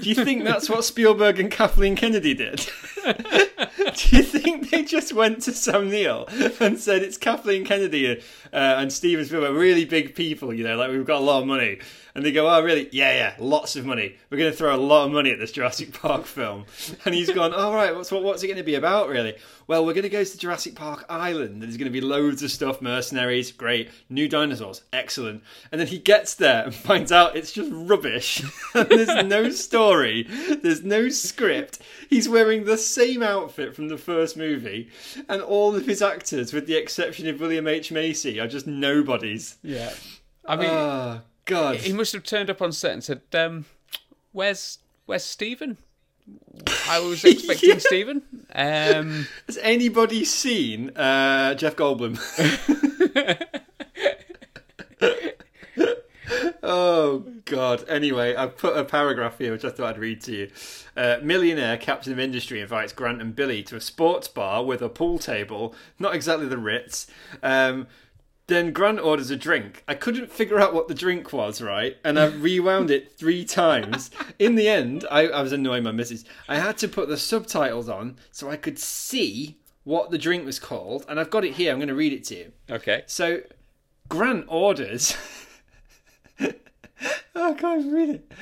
[0.00, 2.68] Do you think that's what Spielberg and Kathleen Kennedy did?
[3.04, 6.26] Do you think they just went to Sam Neill
[6.60, 8.20] and said it's Kathleen Kennedy
[8.52, 11.48] uh, and Steven Spielberg, really big people, you know, like we've got a lot of
[11.48, 11.80] money,
[12.14, 12.88] and they go, "Oh, really?
[12.92, 14.16] Yeah, yeah, lots of money.
[14.30, 16.66] We're going to throw a lot of money at this Jurassic Park film."
[17.04, 19.86] And he's gone, "All right, what's what, what's it going to be about, really?" Well,
[19.86, 22.82] we're going to go to Jurassic Park Island, there's going to be loads of stuff,
[22.82, 25.42] mercenaries, great, new dinosaurs, excellent.
[25.70, 28.42] And then he gets there and finds out it's just rubbish.
[28.74, 30.24] and there's no story,
[30.62, 31.78] there's no script.
[32.10, 34.88] He's wearing the same outfit from the first movie,
[35.28, 39.56] and all of his actors, with the exception of William H Macy, are just nobodies.
[39.62, 39.92] yeah.
[40.44, 41.76] I mean, Oh God!
[41.76, 43.64] he must have turned up on set and said, um,
[44.32, 45.76] "Where's Where's Steven?
[46.88, 47.78] I was expecting Yeah.
[47.78, 48.22] Steven."
[48.54, 52.18] Um, Has anybody seen uh, Jeff Goldblum?
[56.62, 57.88] oh God!
[57.88, 60.50] Anyway, I put a paragraph here which I thought I'd read to you.
[60.96, 64.88] Uh, millionaire captain of industry invites Grant and Billy to a sports bar with a
[64.88, 67.06] pool table, not exactly the Ritz.
[67.42, 67.86] Um,
[68.48, 69.84] then Grant orders a drink.
[69.86, 71.96] I couldn't figure out what the drink was, right?
[72.04, 74.10] And I rewound it three times.
[74.38, 76.24] In the end, I, I was annoying my missus.
[76.48, 80.58] I had to put the subtitles on so I could see what the drink was
[80.58, 81.06] called.
[81.08, 81.72] And I've got it here.
[81.72, 82.52] I'm going to read it to you.
[82.70, 83.04] okay.
[83.06, 83.40] So,
[84.08, 85.16] Grant orders.
[87.34, 88.32] Oh, I can't read it.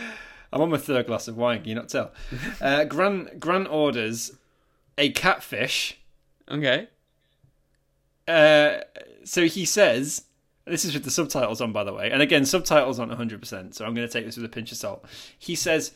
[0.53, 1.61] I'm on my third glass of wine.
[1.61, 2.13] Can you not tell?
[2.61, 4.33] Uh, Grant Grant orders
[4.99, 5.99] a catfish.
[6.51, 6.89] Okay.
[8.29, 8.79] Uh,
[9.25, 10.25] so he says,
[10.67, 12.11] this is with the subtitles on, by the way.
[12.11, 14.79] And again, subtitles aren't 100%, so I'm going to take this with a pinch of
[14.79, 15.05] salt.
[15.39, 15.93] He says,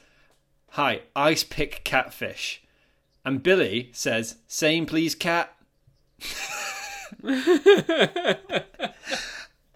[0.70, 2.62] Hi, ice pick catfish.
[3.24, 5.54] And Billy says, Same, please, cat.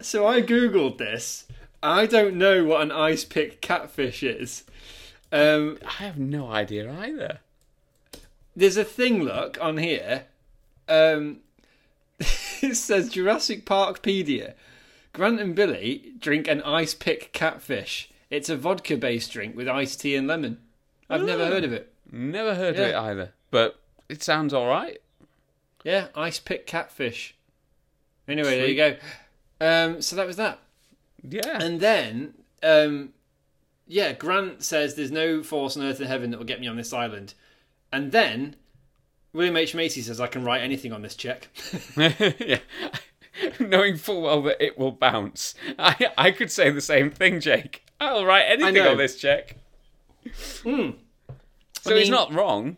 [0.01, 1.45] so I Googled this.
[1.81, 4.63] I don't know what an ice pick catfish is.
[5.31, 7.39] Um, I have no idea either.
[8.55, 10.25] there's a thing look on here.
[10.87, 11.39] Um
[12.19, 14.53] it says jurassic parkpedia.
[15.13, 18.09] Grant and billy drink an ice pick catfish.
[18.29, 20.57] It's a vodka based drink with iced tea and lemon.
[21.09, 21.93] I've never heard of it.
[22.11, 24.97] Never heard of it either, but it sounds all right.
[25.83, 27.35] yeah ice pick catfish.
[28.27, 28.95] Anyway there you go.
[29.61, 30.59] Um so that was that
[31.23, 31.59] Yeah.
[31.61, 33.09] and then um
[33.87, 36.75] yeah grant says there's no force on earth and heaven that will get me on
[36.77, 37.33] this island
[37.91, 38.55] and then
[39.33, 41.47] william h macy says i can write anything on this check
[41.97, 42.59] yeah.
[43.59, 45.55] Knowing full well that it will bounce.
[45.77, 47.85] I I could say the same thing, Jake.
[48.01, 49.55] I'll write anything on this check.
[50.63, 50.89] Hmm.
[51.81, 52.75] So I he's not wrong.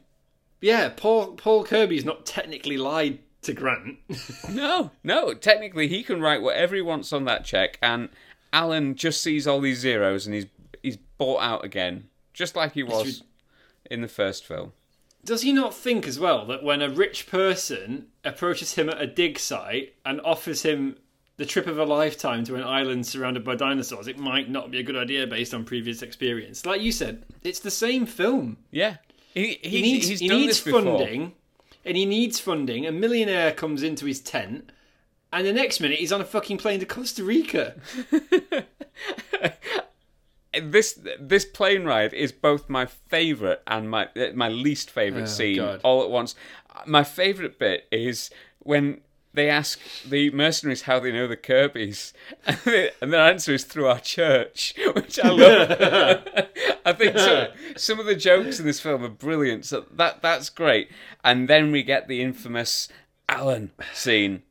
[0.59, 3.97] Yeah, Paul Paul Kirby's not technically lied to Grant.
[4.51, 5.33] No, no.
[5.33, 8.09] Technically, he can write whatever he wants on that check, and
[8.53, 10.45] Alan just sees all these zeros, and he's
[10.81, 13.23] he's bought out again, just like he was
[13.89, 14.73] in the first film.
[15.23, 19.05] Does he not think as well that when a rich person approaches him at a
[19.05, 20.97] dig site and offers him
[21.37, 24.79] the trip of a lifetime to an island surrounded by dinosaurs, it might not be
[24.79, 26.65] a good idea based on previous experience.
[26.65, 28.57] Like you said, it's the same film.
[28.71, 28.97] Yeah,
[29.33, 30.81] he, he, He needs, he's he done needs this before.
[30.81, 31.33] funding,
[31.85, 32.87] and he needs funding.
[32.87, 34.71] A millionaire comes into his tent,
[35.31, 37.75] and the next minute he's on a fucking plane to Costa Rica.
[40.61, 45.57] This this plane ride is both my favorite and my my least favorite oh, scene
[45.57, 45.79] God.
[45.81, 46.35] all at once.
[46.85, 48.99] My favorite bit is when
[49.33, 52.13] they ask the mercenaries how they know the Kirby's,
[52.45, 56.27] and, they- and their answer is through our church, which I love.
[56.85, 59.63] I think so, some of the jokes in this film are brilliant.
[59.65, 60.89] So that that's great.
[61.23, 62.89] And then we get the infamous
[63.29, 64.43] Alan scene.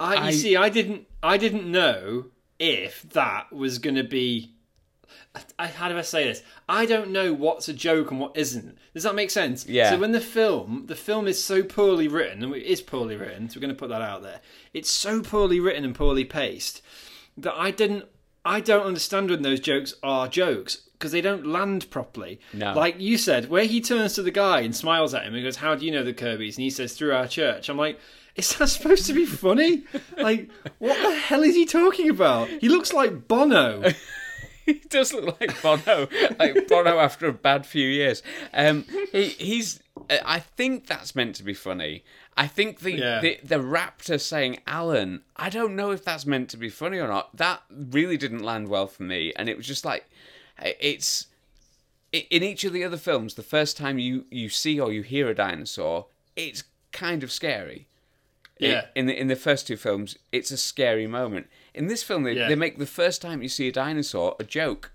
[0.00, 2.26] I, you I- see, I didn't, I didn't know
[2.58, 4.54] if that was going to be.
[5.58, 6.42] I, how do I say this?
[6.68, 8.76] I don't know what's a joke and what isn't.
[8.94, 9.66] Does that make sense?
[9.68, 9.90] Yeah.
[9.90, 13.48] So when the film, the film is so poorly written, and it is poorly written,
[13.48, 14.40] so we're going to put that out there.
[14.74, 16.82] It's so poorly written and poorly paced
[17.36, 18.06] that I didn't,
[18.44, 22.40] I don't understand when those jokes are jokes because they don't land properly.
[22.52, 22.72] No.
[22.72, 25.56] Like you said, where he turns to the guy and smiles at him and goes,
[25.56, 28.00] "How do you know the Kirby's?" and he says, "Through our church." I'm like.
[28.38, 29.82] Is that supposed to be funny?
[30.16, 30.48] Like,
[30.78, 32.48] what the hell is he talking about?
[32.48, 33.82] He looks like Bono.
[34.66, 38.22] he does look like Bono, like Bono after a bad few years.
[38.54, 39.80] Um, he, he's.
[40.08, 42.04] uh, I think that's meant to be funny.
[42.36, 43.20] I think the, Yeah.
[43.20, 45.22] the the raptor saying Alan.
[45.36, 47.36] I don't know if that's meant to be funny or not.
[47.36, 50.08] That really didn't land well for me, and it was just like,
[50.62, 51.26] it's.
[52.12, 55.28] In each of the other films, the first time you you see or you hear
[55.28, 57.87] a dinosaur, it's kind of scary.
[58.58, 58.86] Yeah.
[58.94, 61.48] In the in the first two films, it's a scary moment.
[61.74, 62.48] In this film, they, Yeah.
[62.48, 64.92] they make the first time you see a dinosaur a joke,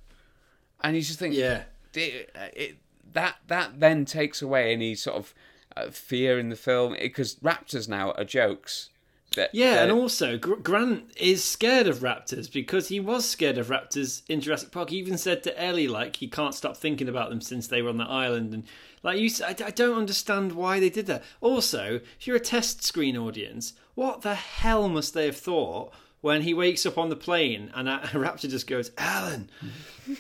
[0.82, 1.63] and you just think, Yeah.
[1.93, 2.76] it, it,
[3.13, 5.34] that that then takes away any sort of
[5.78, 8.89] uh, fear in the film because raptors now are jokes.
[9.36, 13.67] That, Yeah, uh, and also Grant is scared of raptors because he was scared of
[13.67, 14.89] raptors in Jurassic Park.
[14.89, 17.89] He even said to Ellie like he can't stop thinking about them since they were
[17.89, 18.63] on the island, and
[19.02, 21.24] like you, I don't understand why they did that.
[21.41, 26.41] Also, if you're a test screen audience, what the hell must they have thought when
[26.41, 29.49] he wakes up on the plane and raptor just goes, "Alan"?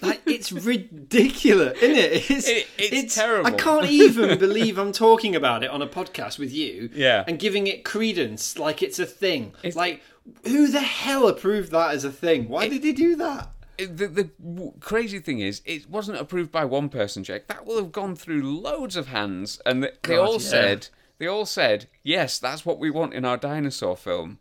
[0.01, 2.29] Like it's ridiculous, isn't it?
[2.29, 3.47] It's, It- it's terrible.
[3.47, 6.89] I can't even believe I'm talking about it on a podcast with you.
[6.93, 7.23] Yeah.
[7.25, 9.53] And giving it credence like it's a thing.
[9.63, 10.01] It's, like,
[10.45, 12.49] who the hell approved that as a thing?
[12.49, 13.49] Why did they do that?
[13.77, 17.47] the, the crazy thing is, it wasn't approved by one person, Jake.
[17.47, 20.37] That will have gone through loads of hands, and th- they God, all yeah.
[20.39, 20.87] said,
[21.17, 24.39] they all said, yes, that's what we want in our dinosaur film.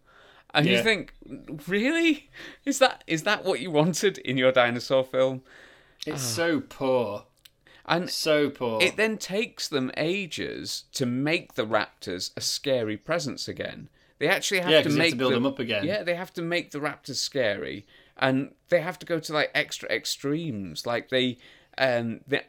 [0.54, 1.14] And you think,
[1.66, 2.30] really,
[2.64, 5.42] is that is that what you wanted in your dinosaur film?
[6.06, 7.24] It's so poor.
[7.86, 8.80] And So poor.
[8.82, 13.88] it then takes them ages to make the raptors a scary presence again.
[14.18, 15.84] They actually have Yeah, to you have make to build them up again.
[15.84, 17.86] Yeah, they have to make the raptors scary,
[18.16, 20.86] and they have to go to like extra extremes.
[20.86, 21.38] Like they,
[21.76, 22.42] um, they,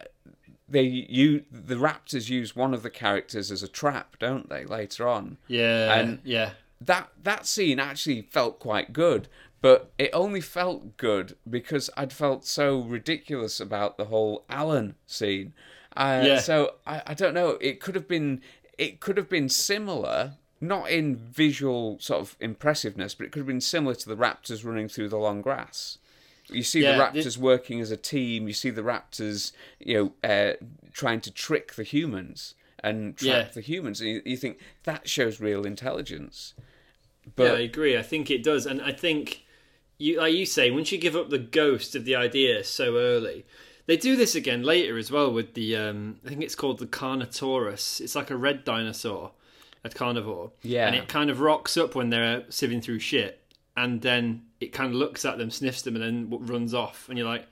[0.70, 4.66] they you the raptors use one of the characters as a trap, don't they?
[4.66, 5.94] Later on, yeah.
[6.00, 6.52] and- yeah.
[6.86, 9.28] That that scene actually felt quite good,
[9.62, 15.54] but it only felt good because I'd felt so ridiculous about the whole Alan scene.
[15.96, 16.39] Uh, Yeah.
[16.39, 17.52] So I, I don't know.
[17.62, 18.41] It could have been
[18.78, 23.48] it could have been similar, not in visual sort of impressiveness, but it could have
[23.48, 26.00] been similar to the raptors running through the long grass.
[26.50, 28.48] You see Yeah, the raptors working as a team.
[28.48, 30.54] You see the raptors, you know, uh,
[30.91, 33.52] trying to trick the humans and trap Yeah.
[33.54, 36.54] the humans, and you, you think that shows real intelligence.
[37.26, 37.98] Yeah, But I agree.
[37.98, 39.44] I think it does, and I think
[39.98, 43.46] you, like you say, once you give up the ghost of the idea so early,
[43.86, 45.76] they do this again later as well with the.
[45.76, 48.00] Um, I think it's called the Carnotaurus.
[48.02, 49.32] It's like a red dinosaur,
[49.84, 50.52] a carnivore.
[50.62, 50.88] Yeah.
[50.88, 53.42] and it kind of rocks up when they're sieving through shit,
[53.76, 57.08] and then it kind of looks at them, sniffs them, and then runs off.
[57.10, 57.48] And you're like,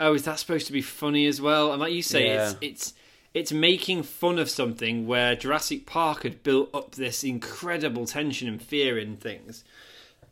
[0.00, 1.72] oh, is that supposed to be funny as well?
[1.72, 2.48] And like you say, Yeah.
[2.50, 2.94] it's it's
[3.38, 8.60] it's making fun of something where Jurassic Park had built up this incredible tension and
[8.60, 9.62] fear in things.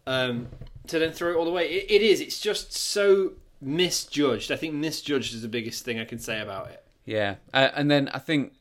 [0.09, 0.49] Um,
[0.89, 2.21] to then throw it all away, it, it is.
[2.21, 4.51] It's just so misjudged.
[4.51, 6.85] I think misjudged is the biggest thing I can say about it.
[7.05, 8.55] yeah, uh, and then I think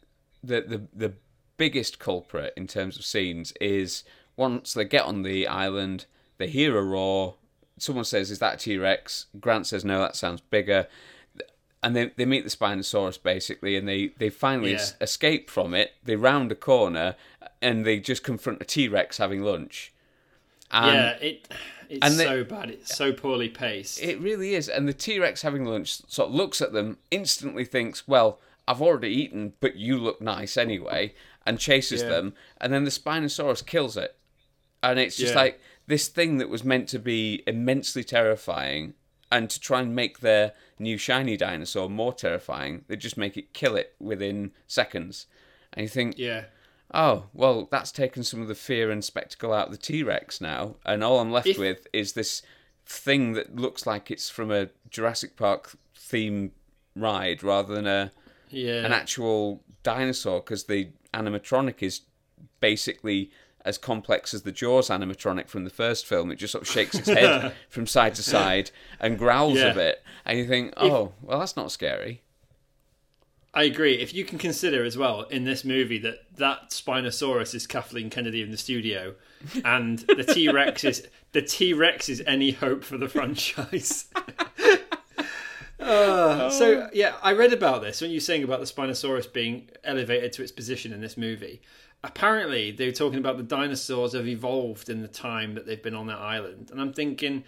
[0.44, 1.14] that the the
[1.58, 4.04] biggest culprit in terms of scenes is
[4.36, 6.06] once they get on the island,
[6.38, 7.36] they hear a roar.
[7.80, 10.88] Someone says, "Is that T Rex?" Grant says, "No, that sounds bigger."
[11.86, 14.78] And they, they meet the Spinosaurus basically, and they, they finally Yeah.
[14.78, 15.94] es- escape from it.
[16.04, 17.16] They round a corner,
[17.62, 19.94] and they just confront a T Rex having lunch.
[20.72, 21.48] And yeah, it
[21.88, 22.72] it's they- so bad.
[22.72, 24.02] It's so poorly paced.
[24.02, 24.68] It really is.
[24.68, 28.82] And the T Rex having lunch sort of looks at them, instantly thinks, well, I've
[28.82, 31.14] already eaten, but you look nice anyway,
[31.46, 32.10] and chases Yeah.
[32.10, 32.34] them.
[32.60, 34.16] And then the Spinosaurus kills it.
[34.82, 35.40] And it's just Yeah.
[35.42, 38.96] like, this thing that was meant to be immensely terrifying,
[39.32, 43.54] and to try and make their new shiny dinosaur more terrifying, they just make it
[43.54, 45.26] kill it within seconds.
[45.74, 46.46] And you think, Yeah.
[46.94, 50.40] oh, well, that's taken some of the fear and spectacle out of the T Rex
[50.40, 52.42] now, and all I'm left If- with is this
[52.86, 56.52] thing that looks like it's from a Jurassic Park theme
[56.96, 58.12] ride rather than a
[58.50, 58.86] Yeah.
[58.86, 62.02] an actual dinosaur because the animatronic is
[62.60, 63.32] basically
[63.66, 66.32] as complex as the Jaws animatronic from the first film.
[66.32, 69.72] It just sort of shakes its head from side to side and growls Yeah.
[69.72, 72.22] a bit, and you think, oh, well, that's not scary.
[73.54, 73.96] I agree.
[73.96, 78.42] If you can consider as well in this movie that that Spinosaurus is Kathleen Kennedy
[78.42, 79.16] in the studio,
[79.66, 84.06] and the T Rex is the T Rex is any hope for the franchise.
[85.78, 89.70] Uh, so yeah, I read about this when you were saying about the Spinosaurus being
[89.84, 91.62] elevated to its position in this movie.
[92.06, 95.96] Apparently, they were talking about the dinosaurs have evolved in the time that they've been
[95.96, 97.44] on that island, and I'm thinking,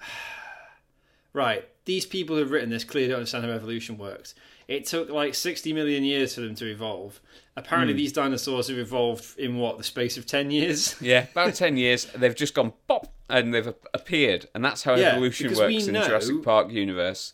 [1.32, 4.36] right, these people who've written this clearly don't understand how evolution works.
[4.68, 7.20] It took like 60 million years for them to evolve.
[7.56, 7.98] Apparently, hmm.
[7.98, 10.94] these dinosaurs have evolved in what the space of 10 years.
[11.00, 15.12] Yeah, about 10 years, they've just gone pop and they've appeared, and that's how Yeah,
[15.12, 17.32] evolution works in the Jurassic Park universe.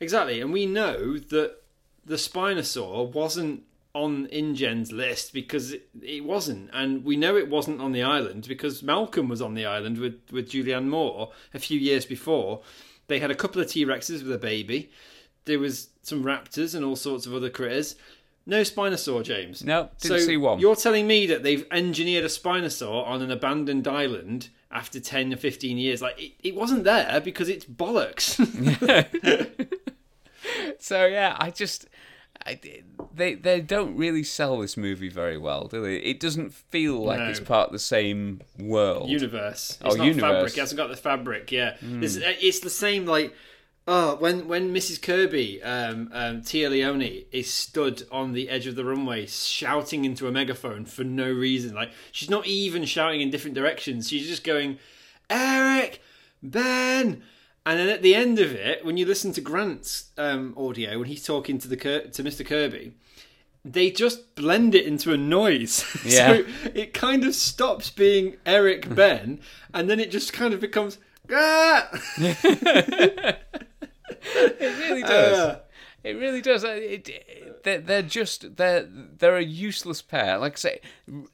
[0.00, 1.62] Exactly, and we know that
[2.04, 3.62] the Spinosaur wasn't
[3.94, 8.46] on InGen's list because it, it wasn't, and we know it wasn't on the island
[8.48, 12.62] because Malcolm was on the island with with Julianne Moore a few years before.
[13.08, 14.90] They had a couple of T Rexes with a baby.
[15.44, 17.96] There was some raptors and all sorts of other critters.
[18.44, 19.62] No Spinosaur, James.
[19.62, 20.58] No, didn't so see one.
[20.58, 25.36] You're telling me that they've engineered a Spinosaur on an abandoned island after 10 or
[25.36, 26.02] 15 years.
[26.02, 28.40] Like, it, it wasn't there because it's bollocks.
[30.82, 31.86] So yeah, I just
[32.44, 32.58] I,
[33.14, 35.96] they they don't really sell this movie very well, do they?
[35.96, 37.26] It doesn't feel like No.
[37.26, 39.08] it's part of the same world.
[39.10, 39.78] universe.
[39.84, 40.30] It's Oh, not universe.
[40.32, 40.52] Fabric.
[40.56, 41.52] It hasn't got the fabric.
[41.52, 43.06] Yeah, This- uh, it's the same.
[43.06, 43.34] Like,
[43.86, 45.00] oh, when when Mrs.
[45.02, 50.26] Kirby, um, um, Téa Leoni, is stood on the edge of the runway shouting into
[50.26, 51.74] a megaphone for no reason.
[51.74, 54.08] Like, she's not even shouting in different directions.
[54.08, 54.78] She's just going,
[55.30, 56.00] Eric,
[56.42, 57.22] Ben.
[57.64, 61.06] And then at the end of it, when you listen to Grant's um, audio when
[61.08, 62.44] he's talking to the to Mr.
[62.44, 62.92] Kirby,
[63.64, 65.84] they just blend it into a noise.
[66.04, 66.38] Yeah.
[66.38, 66.44] so
[66.74, 69.38] it kind of stops being Eric Ben,
[69.72, 70.98] and then it just kind of becomes.
[71.32, 71.88] Ah!
[74.24, 75.38] It really does.
[75.38, 75.58] Uh.
[76.04, 76.64] it really does.
[76.64, 80.36] Uh, It, it- they're, they're just they're they're a useless pair.
[80.38, 80.80] Like I say,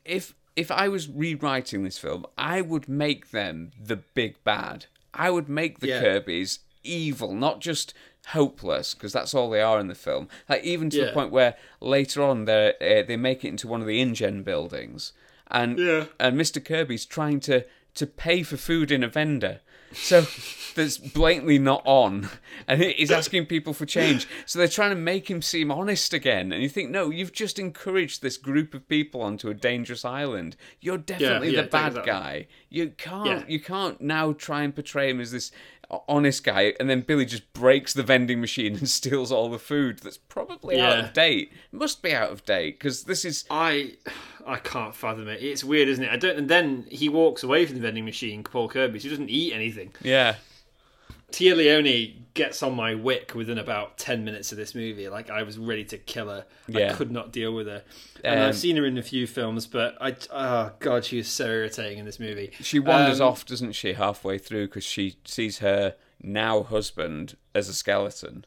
[0.04, 4.86] if if I was rewriting this film, I would make them the big bad.
[5.18, 6.00] I would make the Yeah.
[6.00, 7.92] Kirby's evil, not just
[8.28, 10.28] hopeless, because that's all they are in the film.
[10.48, 13.81] Like even to the point where later on they uh, they make it into one
[13.81, 15.12] of the InGen buildings,
[15.50, 16.04] and Yeah.
[16.20, 16.64] and Mr.
[16.64, 19.61] Kirby's trying to to pay for food in a vendor.
[19.92, 20.27] So
[20.74, 22.29] that's blatantly not on,
[22.68, 24.29] and he's asking people for change.
[24.46, 27.59] So they're trying to make him seem honest again, and you think, no, you've just
[27.59, 30.57] encouraged this group of people onto a dangerous island.
[30.81, 32.12] You're definitely yeah, the bad exactly.
[32.12, 32.46] guy.
[32.68, 33.44] You can't, Yeah.
[33.48, 35.51] you can't now try and portray him as this
[36.09, 40.01] honest guy, and then Billy just breaks the vending machine and steals all the food
[40.01, 41.53] that's probably out of date.
[41.72, 43.94] Must be out of date because this is I
[44.46, 45.42] I can't fathom it.
[45.42, 46.11] It's weird, isn't it?
[46.11, 46.37] I don't.
[46.37, 48.98] And then he walks away from the vending machine, Paul Kirby.
[48.98, 49.92] So he doesn't eat anything.
[50.03, 50.37] yeah.
[51.32, 55.08] Téa Leoni gets on my wick within about ten minutes of this movie.
[55.08, 56.46] Like I was ready to kill her.
[56.68, 56.92] Yeah.
[56.92, 57.82] I could not deal with her.
[58.24, 61.28] And Um, I've seen her in a few films, but I oh god, she is
[61.28, 62.52] so irritating in this movie.
[62.60, 67.68] She wanders Um, off, doesn't she, halfway through because she sees her now husband as
[67.68, 68.44] a skeleton.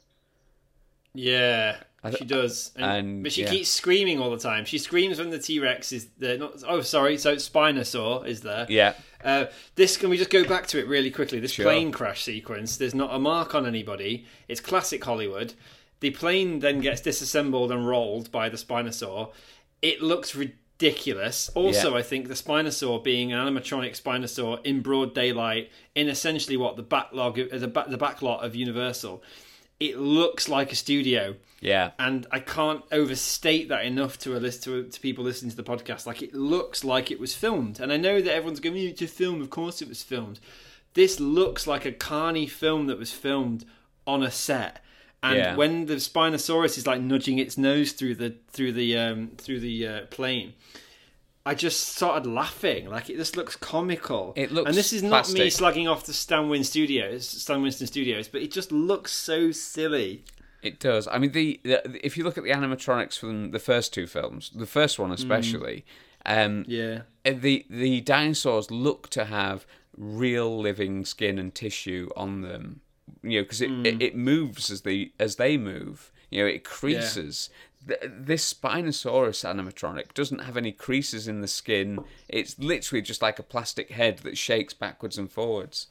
[1.14, 1.78] Yeah,
[2.18, 3.50] she does, and, and, but she yeah.
[3.50, 4.66] keeps screaming all the time.
[4.66, 6.38] She screams when the T Rex is there.
[6.38, 7.18] Not oh, sorry.
[7.18, 8.66] So Spinosaur is there.
[8.70, 8.94] Yeah.
[9.24, 9.46] Uh,
[9.76, 11.40] this can we just go back to it really quickly?
[11.40, 11.66] This Sure.
[11.66, 12.78] plane crash sequence.
[12.78, 14.26] There's not a mark on anybody.
[14.48, 15.54] It's classic Hollywood.
[16.00, 19.32] The plane then gets disassembled and rolled by the Spinosaur.
[19.84, 21.50] It looks ridiculous.
[21.54, 21.98] Also, Yeah.
[21.98, 26.82] I think the Spinosaur being an animatronic Spinosaur in broad daylight in essentially what the
[26.84, 29.22] backlog, the back, the backlot of Universal.
[29.82, 31.92] It looks like a studio Yeah.
[32.00, 35.64] and I can't overstate that enough to a list to, to people listening to the
[35.64, 36.06] podcast.
[36.06, 39.08] Like it looks like it was filmed, and I know that everyone's going, "You to
[39.08, 39.42] film?
[39.42, 40.40] Of course it was filmed."
[40.94, 43.66] This looks like a carny film that was filmed
[44.06, 44.84] on a set.
[45.24, 45.56] And Yeah.
[45.56, 49.88] when the Spinosaurus is like nudging its nose through the through the um, through the
[49.88, 50.54] uh, plane,
[51.46, 52.88] I just started laughing.
[52.90, 54.34] Like it just looks comical.
[54.36, 55.64] It looks and this is not me plastic.
[55.64, 60.24] slagging off the Stan Win Studios, Stan Winston Studios, but it just looks so silly.
[60.62, 61.08] It does.
[61.08, 64.52] I mean, the, the if you look at the animatronics from the first two films,
[64.54, 65.84] the first one especially,
[66.26, 67.02] Um, Yeah.
[67.26, 69.66] uh, the the dinosaurs look to have
[69.98, 72.80] real living skin and tissue on them
[73.24, 76.64] you know because it, it, it moves as they as they move you know it
[76.64, 83.22] creases Th- this spinosaurus animatronic doesn't have any creases in the skin it's literally just
[83.22, 85.88] like a plastic head that shakes backwards and forwards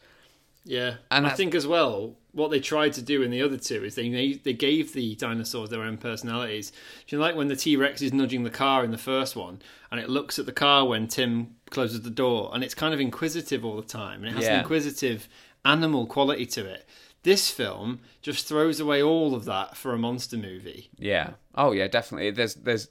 [0.64, 3.82] Yeah, And I think as well, what they tried to do in the other two
[3.82, 6.70] is they made, they gave the dinosaurs their own personalities.
[6.70, 6.76] Do
[7.08, 9.62] you know, like when the T Rex is nudging the car in the first one,
[9.90, 13.00] and it looks at the car when Tim closes the door, and it's kind of
[13.00, 14.54] inquisitive all the time, and it has Yeah.
[14.56, 15.28] an inquisitive
[15.64, 16.86] animal quality to it.
[17.22, 20.90] This film just throws away all of that for a monster movie.
[20.98, 21.32] Yeah.
[21.54, 22.30] Oh yeah, definitely.
[22.30, 22.88] There's there's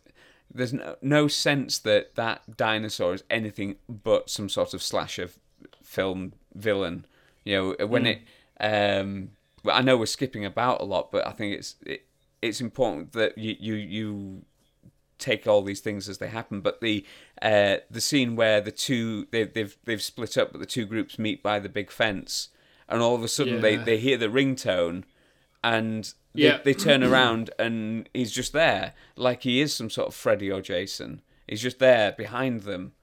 [0.53, 5.29] there's no, no sense that that dinosaur is anything but some sort of slasher
[5.83, 7.05] film villain.
[7.43, 8.21] You know, when it
[8.59, 9.31] um
[9.63, 12.05] well, I know we're skipping about a lot, but I think it's it,
[12.41, 14.41] it's important that you you you
[15.19, 16.61] take all these things as they happen.
[16.61, 17.05] But the
[17.41, 21.19] uh, the scene where the two they, they've they've split up, but the two groups
[21.19, 22.49] meet by the big fence,
[22.89, 23.83] and all of a sudden they, Yeah.
[23.83, 25.03] they hear the ringtone,
[25.63, 26.59] and they, Yeah.
[26.63, 30.61] they turn around and he's just there, like he is some sort of Freddy or
[30.61, 31.21] Jason.
[31.47, 32.93] He's just there behind them.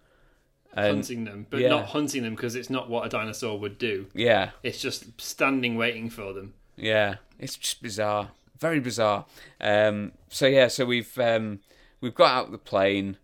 [0.73, 1.69] And hunting them, but yeah.
[1.71, 4.07] not hunting them because it's not what a dinosaur would do.
[4.13, 6.53] yeah, It's just standing waiting for them.
[6.77, 9.25] Yeah, it's just bizarre, very bizarre.
[9.59, 11.61] Um, so yeah, so we've um,
[12.03, 13.17] we've got out the plane.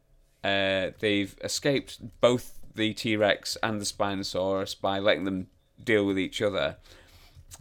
[0.42, 5.48] Uh, they've escaped both the T Rex and the Spinosaurus by letting them
[5.85, 6.76] deal with each other.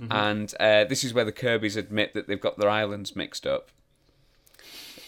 [0.09, 3.69] And uh, this is where the Kirby's admit that they've got their islands mixed up.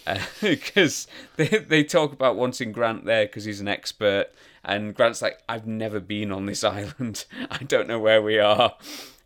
[0.41, 1.07] Because
[1.38, 4.28] they, they talk about wanting Grant there because he's an expert,
[4.64, 7.26] and Grant's like, I've never been on this island.
[7.49, 8.74] I don't know where we are.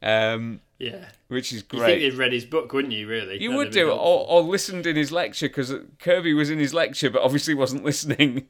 [0.04, 1.06] Um, Yeah.
[1.30, 2.00] which is You great.
[2.00, 3.08] think they'd read his book, wouldn't you?
[3.08, 4.06] Really, You That'd would do, helpful.
[4.08, 7.84] or, or listened in his lecture because Kirby was in his lecture, but obviously wasn't
[7.84, 8.46] listening.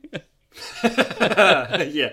[0.83, 2.11] yeah.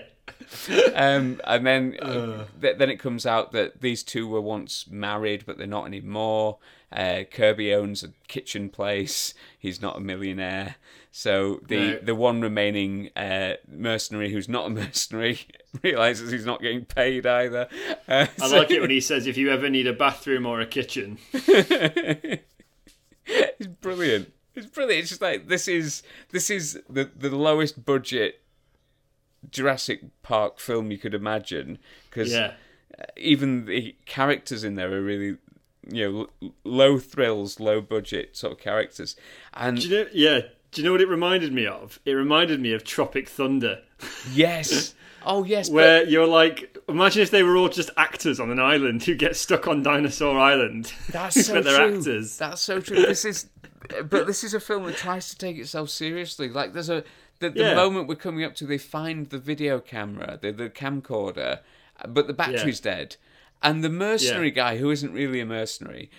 [0.95, 2.45] um, and then, Uh.
[2.61, 6.57] th- then it comes out that these two were once married, but they're not anymore.
[6.91, 9.33] Uh, Kirby owns a kitchen place.
[9.59, 10.75] He's not a millionaire.
[11.11, 11.99] So the No.
[11.99, 15.39] the one remaining uh, mercenary who's not a mercenary
[15.81, 17.67] realizes he's not getting paid either.
[18.07, 20.59] Uh, I so- like it when he says, "If you ever need a bathroom or
[20.61, 22.41] a kitchen." it's
[23.81, 24.31] brilliant.
[24.55, 25.01] It's brilliant.
[25.01, 28.41] It's just like this is this is the the lowest budget
[29.51, 31.79] Jurassic Park film you could imagine
[32.09, 32.53] because Yeah.
[32.97, 35.37] Uh, even the characters in there are really
[35.91, 39.15] you know low thrills, low budget sort of characters,
[39.53, 40.09] and Do you know?
[40.13, 40.39] Yeah.
[40.71, 41.99] Do you know what it reminded me of?
[42.05, 43.81] It reminded me of Tropic Thunder,
[44.33, 44.93] yes,
[45.25, 49.03] oh yes, where you're like, imagine if they were all just actors on an island
[49.03, 50.91] who get stuck on Dinosaur Island.
[51.11, 51.97] that's so but they're true.
[51.97, 52.37] actors.
[52.37, 52.97] That's so true.
[52.97, 53.49] This is,
[54.09, 56.49] but this is a film that tries to take itself seriously.
[56.49, 57.03] Like there's a
[57.39, 57.75] the, the Yeah.
[57.75, 61.59] moment we're coming up to, they find the video camera, the the camcorder,
[62.07, 63.15] but the battery's dead,
[63.61, 66.09] and the mercenary guy who isn't really a mercenary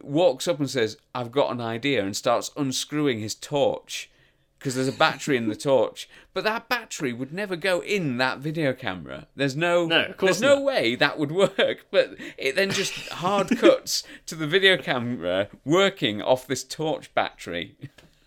[0.00, 4.10] walks up and says, "I've got an idea," and starts unscrewing his torch.
[4.58, 8.40] Because there's a battery in the torch, but that battery would never go in that
[8.40, 9.28] video camera.
[9.36, 11.86] There's no, No, there's no way that would work.
[11.92, 17.76] But it then just hard cuts to the video camera working off this torch battery.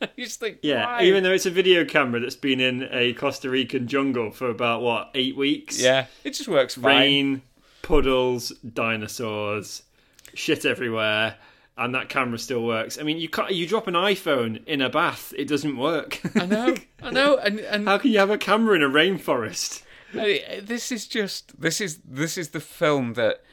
[0.16, 1.04] you just think, Yeah, why?
[1.04, 4.82] even though it's a video camera that's been in a Costa Rican jungle for about
[4.82, 5.80] what eight weeks.
[5.82, 6.97] yeah, it just works fine.
[6.99, 7.41] rain,
[7.82, 9.84] puddles, dinosaurs,
[10.34, 11.36] shit everywhere,
[11.78, 12.99] and that camera still works.
[12.99, 13.52] I mean, you can't.
[13.54, 16.20] You drop an iPhone in a bath, it doesn't work.
[16.36, 19.84] I know, I know, and and How can you have a camera in a rainforest?
[20.14, 23.43] I- this is just this is this is the film that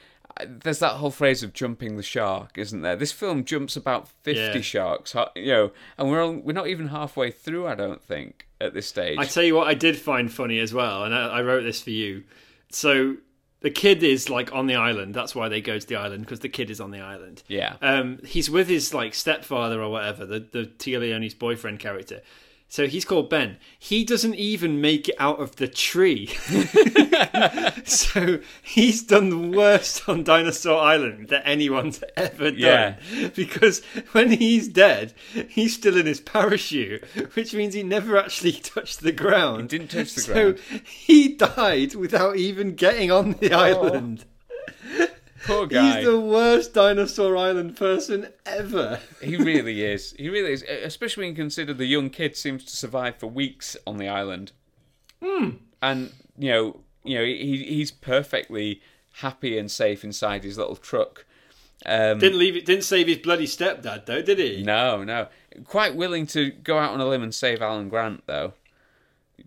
[0.47, 2.97] there's that whole phrase of jumping the shark, isn't there?
[2.97, 4.61] This film jumps about fifty Yeah.
[4.61, 7.67] sharks, you know, and we're on, we're not even halfway through.
[7.67, 9.19] I don't think at this stage.
[9.19, 11.81] I tell you what, I did find funny as well, and I, I wrote this
[11.83, 12.25] for you.
[12.71, 13.17] So
[13.61, 15.15] the kid is like on the island.
[15.15, 17.43] That's why they go to the island because the kid is on the island.
[17.49, 22.21] yeah, Um, he's with his like stepfather or whatever, the the Téa Leoni's boyfriend character.
[22.71, 23.57] So he's called Ben.
[23.79, 26.27] He doesn't even make it out of the tree.
[27.85, 32.59] so he's done the worst on Dinosaur Island that anyone's ever done.
[32.59, 32.97] Yeah.
[33.35, 35.15] Because when he's dead,
[35.49, 37.05] he's still in his parachute,
[37.35, 39.71] which means he never actually touched the ground.
[39.73, 40.59] He didn't touch the so ground.
[40.71, 43.59] So he died without even getting on the Oh.
[43.61, 44.25] island.
[45.47, 45.97] Poor guy.
[45.97, 49.01] He's the worst Dinosaur Island person ever.
[49.23, 50.13] He really is.
[50.19, 50.63] He really is.
[50.63, 54.53] Especially when you consider the young kid seems to survive for weeks on the island.
[55.23, 55.51] Hmm.
[55.83, 58.81] And you know, you know, he he's perfectly
[59.15, 61.25] happy and safe inside his little truck.
[61.87, 62.67] Um, Didn't leave it.
[62.67, 64.63] Didn't save his bloody stepdad though, did he?
[64.63, 65.29] no, no,
[65.65, 68.55] quite willing to go out on a limb and save Alan Grant though.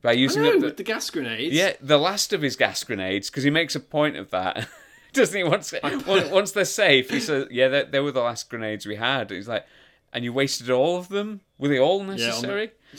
[0.02, 1.54] by I using know, the, with the gas grenades.
[1.54, 4.68] yeah the last of his gas grenades because he makes a point of that.
[5.14, 5.44] Doesn't he?
[5.44, 5.74] Once,
[6.08, 9.30] once once they're safe, he says, "Yeah, they, they were the last grenades we had."
[9.30, 9.66] He's like,
[10.14, 11.42] "And you wasted all of them?
[11.58, 12.48] Were they all Yeah, on the-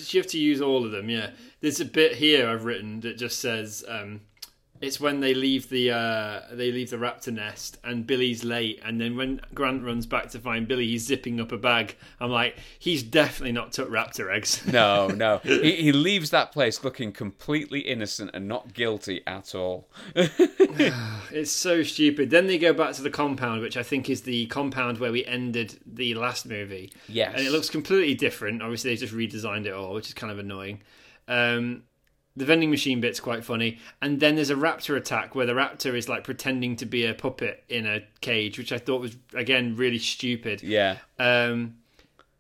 [0.09, 1.31] You have to use all of them, yeah.
[1.61, 4.23] There's a bit here I've written that just says um,
[4.83, 9.01] it's when they leave the uh, they leave the raptor nest and Billy's late, and
[9.01, 11.97] then when Grant runs back to find Billy, he's zipping up a bag.
[12.19, 14.61] I'm like, he's definitely not took raptor eggs.
[14.73, 15.41] No, no.
[15.53, 19.89] He, he leaves that place looking completely innocent and not guilty at all.
[21.31, 22.31] It's so stupid.
[22.31, 25.25] Then they go back to the compound, which I think is the compound where we
[25.25, 26.93] ended the last movie.
[27.07, 27.35] Yes.
[27.37, 28.63] And it looks completely different.
[28.63, 30.81] Obviously, they just redesigned it all, which is kind of annoying.
[31.29, 31.85] Um,
[32.37, 33.79] the vending machine bit's quite funny.
[34.01, 37.15] And then there's a raptor attack where the raptor is like pretending to be a
[37.15, 40.63] puppet in a cage, which I thought was, again, really stupid.
[40.63, 40.99] Yeah.
[41.19, 41.77] Um,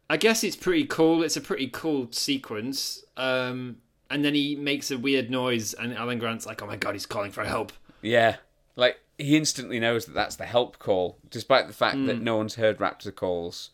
[0.08, 1.22] I guess it's pretty cool.
[1.22, 3.04] It's a pretty cool sequence.
[3.16, 3.76] Um,
[4.10, 7.06] and then he makes a weird noise, and Alan Grant's like, oh my god, he's
[7.06, 7.72] calling for help.
[8.02, 8.36] Yeah.
[8.76, 12.56] Like, he instantly knows that that's the help call, despite the fact that no one's
[12.56, 13.70] heard raptor calls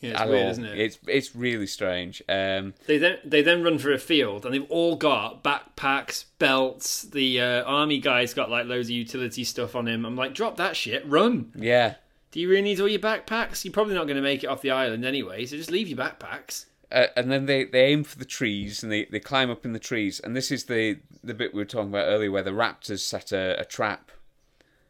[0.00, 0.50] Yeah, it's at weird, all.
[0.50, 0.78] isn't it?
[0.78, 2.22] It's, it's really strange.
[2.28, 7.02] Um, They then they then run for a field, and they've all got backpacks, belts.
[7.02, 10.04] The uh, army guy's got like loads of utility stuff on him.
[10.04, 11.52] I'm like, drop that shit, run.
[11.54, 11.94] yeah.
[12.32, 13.64] Do you really need all your backpacks?
[13.64, 15.98] You're probably not going to make it off the island anyway, so just leave your
[15.98, 16.66] backpacks.
[16.92, 19.72] Uh, and then they, they aim for the trees and they, they climb up in
[19.72, 20.20] the trees.
[20.20, 23.32] And this is the, the bit we were talking about earlier where the raptors set
[23.32, 24.12] a, a trap,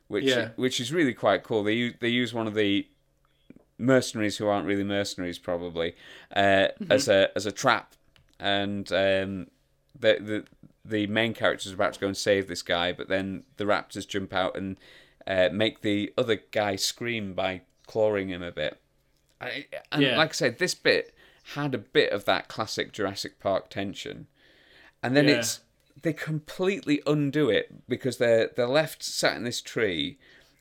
[0.09, 0.51] which Yeah.
[0.57, 1.62] which is really quite cool.
[1.64, 2.86] They use, they use one of the
[3.81, 5.95] mercenaries who aren't really mercenaries probably
[6.35, 7.95] uh, as a as a trap,
[8.39, 9.49] and um,
[9.99, 10.45] the the
[10.85, 14.07] the main character is about to go and save this guy, but then the raptors
[14.09, 14.76] jump out and
[15.26, 18.81] uh, make the other guy scream by clawing him a bit.
[19.41, 20.16] I, and Yeah.
[20.16, 21.14] like I said, this bit
[21.55, 24.26] had a bit of that classic Jurassic Park tension,
[25.03, 25.39] and then Yeah.
[25.39, 25.61] it's
[26.03, 30.18] they completely undo it because they're they're left sat in this tree,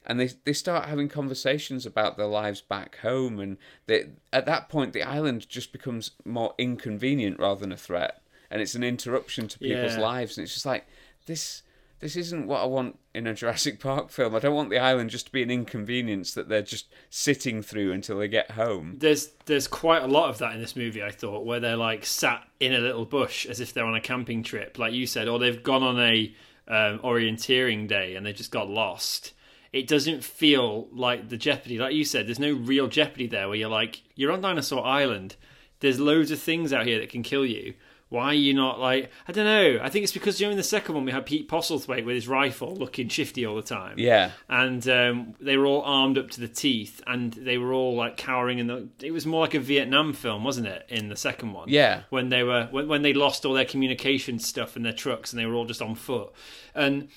[0.10, 4.68] and they they start having conversations about their lives back home, and they, at that
[4.68, 9.48] point the island just becomes more inconvenient rather than a threat, and it's an interruption
[9.48, 10.02] to people's Yeah.
[10.02, 10.86] lives, and it's just like
[11.26, 11.64] this.
[12.02, 14.34] This isn't what I want in a Jurassic Park film.
[14.34, 17.92] I don't want the island just to be an inconvenience that they're just sitting through
[17.92, 18.96] until they get home.
[19.00, 21.04] There's there's quite a lot of that in this movie.
[21.04, 24.00] I thought where they're like sat in a little bush as if they're on a
[24.02, 26.34] camping trip, like you said, or they've gone on a
[26.70, 29.34] um, orienteering day and they just got lost.
[29.72, 32.28] It doesn't feel like the jeopardy, like you said.
[32.28, 35.36] There's no real jeopardy there where you're like you're on Dinosaur Island.
[35.80, 37.76] There's loads of things out here that can kill you.
[38.10, 39.80] Why are you not like I don't know.
[39.84, 42.76] I think it's because during the second one we had Pete Postlethwaite with his rifle
[42.76, 46.48] looking shifty all the time Yeah, and um, they were all armed up to the
[46.48, 48.58] teeth, and they were all like cowering.
[48.58, 50.88] In the it was more like a Vietnam film, wasn't it?
[50.90, 52.02] In the second one, Yeah.
[52.10, 55.40] when they were when, when they lost all their communication stuff and their trucks, and
[55.40, 56.32] they were all just on foot,
[56.74, 57.10] and.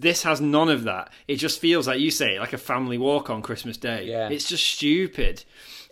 [0.00, 1.10] This has none of that.
[1.26, 4.04] It just feels like you say, like a family walk on Christmas Day.
[4.06, 4.28] Yeah.
[4.28, 5.44] It's just stupid.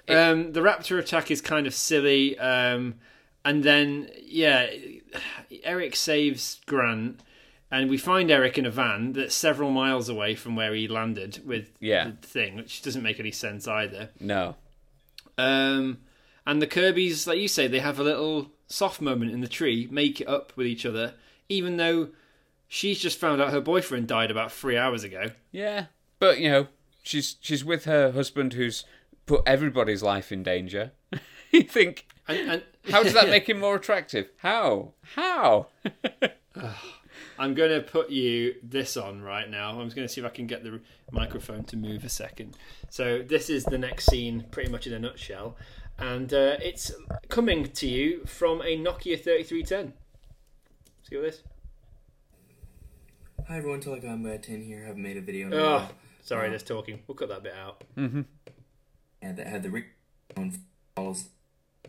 [0.08, 2.38] um, the raptor attack is kind of silly.
[2.38, 2.94] Um,
[3.44, 4.68] and then, yeah,
[5.64, 7.20] Eric saves Grant,
[7.70, 11.42] and we find Eric in a van that's several miles away from where he landed
[11.44, 12.12] with Yeah.
[12.20, 14.10] the thing, which doesn't make any sense either.
[14.20, 14.54] no.
[15.38, 15.98] Um,
[16.46, 19.86] and the Kirby's, like you say, they have a little soft moment in the tree,
[19.90, 21.14] make it up with each other,
[21.48, 22.08] even though
[22.68, 25.30] she's just found out her boyfriend died about three hours ago.
[25.50, 25.86] Yeah,
[26.18, 26.68] but you know,
[27.02, 28.84] she's she's with her husband who's
[29.26, 30.92] put everybody's life in danger.
[31.50, 34.28] you think And, and how does that make him more attractive?
[34.38, 34.92] How?
[35.14, 35.68] How?
[37.38, 39.70] I'm going to put you this on right now.
[39.70, 42.56] I'm just going to see if I can get the microphone to move a second.
[42.88, 45.56] So this is the next scene, pretty much in a nutshell,
[45.98, 46.92] and uh, it's
[47.28, 49.92] coming to you from a Nokia 3310.
[51.02, 51.42] See what this?
[53.48, 54.84] Hi everyone, Telecom Guy 10 here.
[54.84, 55.92] Haven't made a video in a Oh, while.
[56.22, 57.00] sorry, uh, there's talking.
[57.06, 57.82] We'll cut that bit out.
[57.96, 58.22] Mm-hmm.
[59.22, 59.84] And that had the ring
[60.34, 60.52] phone
[60.96, 61.28] calls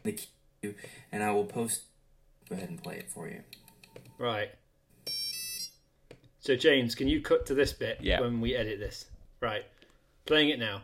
[0.04, 0.76] the queue,
[1.12, 1.84] and I will post.
[2.50, 3.42] Go ahead and play it for you.
[4.18, 4.52] Right.
[6.40, 8.22] So James, can you cut to this bit Yeah.
[8.22, 9.06] when we edit this?
[9.42, 9.66] Right.
[10.26, 10.84] Playing it now.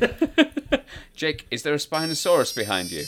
[1.14, 3.04] Jake, is there a Spinosaurus behind you?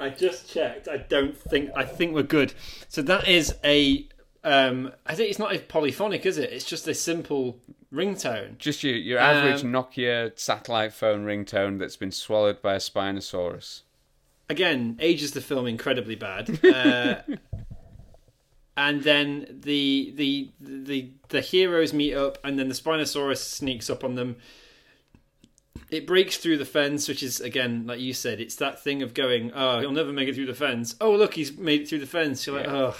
[0.00, 0.88] I just checked.
[0.88, 1.70] I don't think.
[1.76, 2.54] I think we're good.
[2.88, 4.06] So that is a.
[4.44, 6.52] Um, I think it's not a polyphonic, is it?
[6.52, 7.60] It's just a simple
[7.92, 8.58] ringtone.
[8.58, 13.82] Just your your average Um, Nokia satellite phone ringtone that's been swallowed by a Spinosaurus.
[14.48, 16.58] Again, ages the film incredibly bad.
[16.64, 17.22] Uh,
[18.76, 24.04] and then the the the the heroes meet up, and then the Spinosaurus sneaks up
[24.04, 24.36] on them.
[25.90, 29.14] It breaks through the fence, which is again, like you said, it's that thing of
[29.14, 30.94] going, oh, he'll never make it through the fence.
[31.00, 32.46] Oh, look, he's made it through the fence.
[32.46, 32.76] You're like, Yeah.
[32.76, 32.96] ugh.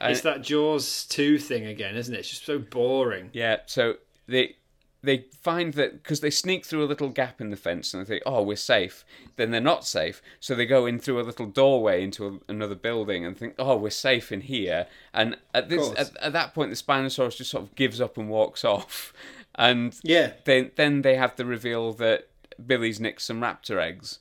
[0.00, 2.18] And- It's that Jaws two thing again, isn't it?
[2.18, 3.30] It's just so boring.
[3.32, 3.94] Yeah, so
[4.26, 4.54] they
[5.00, 8.08] they find that because they sneak through a little gap in the fence and they
[8.08, 9.04] think, oh, we're safe.
[9.36, 12.74] Then they're not safe, so they go in through a little doorway into a, another
[12.74, 14.86] building and think, oh, we're safe in here.
[15.14, 18.28] And at this at, at that point, the Spinosaurus just sort of gives up and
[18.28, 19.12] walks off.
[19.58, 20.32] And Yeah.
[20.44, 22.28] then then they have the reveal that
[22.64, 24.20] Billy's nicked some raptor eggs.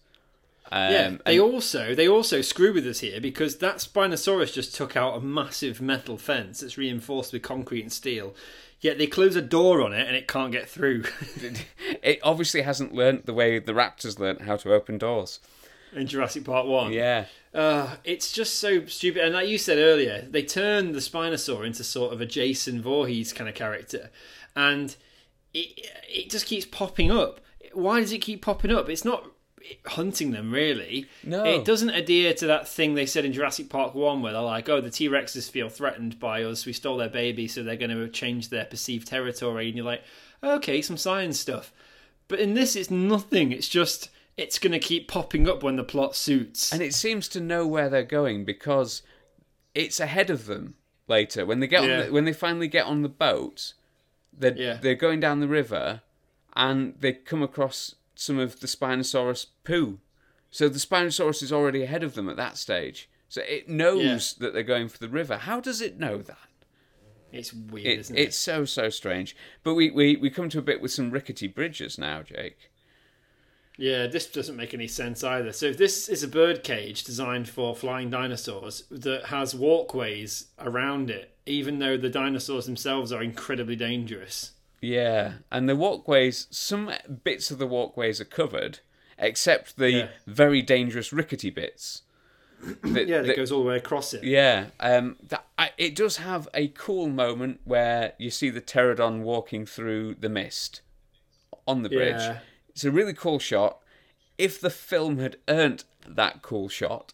[0.69, 4.75] Um, Yeah, and- they also they also screw with us here because that Spinosaurus just
[4.75, 8.35] took out a massive metal fence that's reinforced with concrete and steel.
[8.81, 11.05] Yet they close a door on it and it can't get through.
[12.03, 15.39] it obviously hasn't learnt the way the raptors learnt how to open doors.
[15.95, 16.91] in Jurassic Park One.
[16.91, 17.25] Yeah.
[17.53, 19.23] Uh, it's just so stupid.
[19.23, 23.33] And like you said earlier, they turned the Spinosaur into sort of a Jason Voorhees
[23.33, 24.09] kind of character,
[24.55, 24.95] and
[25.59, 27.41] it it just keeps popping up.
[27.73, 28.89] Why does it keep popping up?
[28.89, 29.25] It's not
[29.85, 31.07] hunting them really.
[31.23, 31.43] No.
[31.43, 34.69] it doesn't adhere to that thing they said in Jurassic Park One, where they're like,
[34.69, 36.65] "Oh, the T Rexes feel threatened by us.
[36.65, 40.03] We stole their baby, so they're going to change their perceived territory." And you're like,
[40.43, 41.73] "Okay, some science stuff."
[42.29, 43.51] But in this, it's nothing.
[43.51, 46.71] It's just it's going to keep popping up when the plot suits.
[46.71, 49.01] And it seems to know where they're going because
[49.73, 50.75] it's ahead of them
[51.07, 51.99] later when they get Yeah.
[52.01, 53.73] on the, when they finally get on the boat.
[54.37, 54.79] They're Yeah.
[54.81, 56.01] they're going down the river,
[56.55, 59.99] and they come across some of the Spinosaurus poo.
[60.51, 63.09] So the Spinosaurus is already ahead of them at that stage.
[63.29, 65.37] So it knows that they're going for the river.
[65.37, 66.37] How does it know that?
[67.31, 68.11] It's weird, it?
[68.11, 69.35] it's so so strange.
[69.63, 72.71] But we, we we come to a bit with some rickety bridges now, Jake.
[73.77, 75.51] Yeah, this doesn't make any sense either.
[75.53, 81.31] So this is a bird cage designed for flying dinosaurs that has walkways around it,
[81.45, 84.51] even though the dinosaurs themselves are incredibly dangerous.
[84.81, 86.91] Yeah, and the walkways, some
[87.23, 88.79] bits of the walkways are covered,
[89.19, 90.07] except the Yeah.
[90.25, 92.01] very dangerous rickety bits.
[92.83, 94.23] That- Yeah, that that- goes all the way across it.
[94.23, 94.67] yeah.
[94.79, 99.65] Um, that, I, it does have a cool moment where you see the pterodon walking
[99.67, 100.81] through the mist
[101.67, 102.15] on the bridge.
[102.17, 102.39] Yeah.
[102.77, 103.79] It's a really cool shot.
[104.37, 107.11] If the film had earned that cool shot,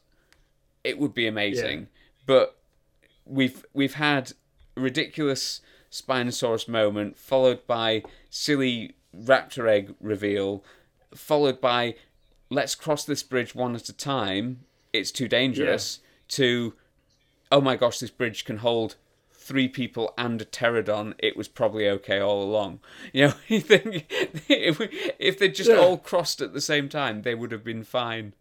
[0.83, 1.79] it would be amazing.
[1.79, 1.85] Yeah.
[2.25, 2.57] But
[3.25, 4.33] we've we've had
[4.75, 10.65] a ridiculous Spinosaurus moment, followed by silly raptor egg reveal,
[11.15, 11.95] followed by
[12.49, 14.65] let's cross this bridge one at a time.
[14.91, 15.99] It's too dangerous.
[16.27, 16.73] To
[17.53, 18.97] oh my gosh, this bridge can hold
[19.43, 21.13] three people and a pterodon.
[21.19, 22.79] It was probably okay all along.
[23.13, 24.05] You know, you think
[24.49, 24.79] if,
[25.19, 25.77] if they just Yeah.
[25.77, 28.33] all crossed at the same time, they would have been fine.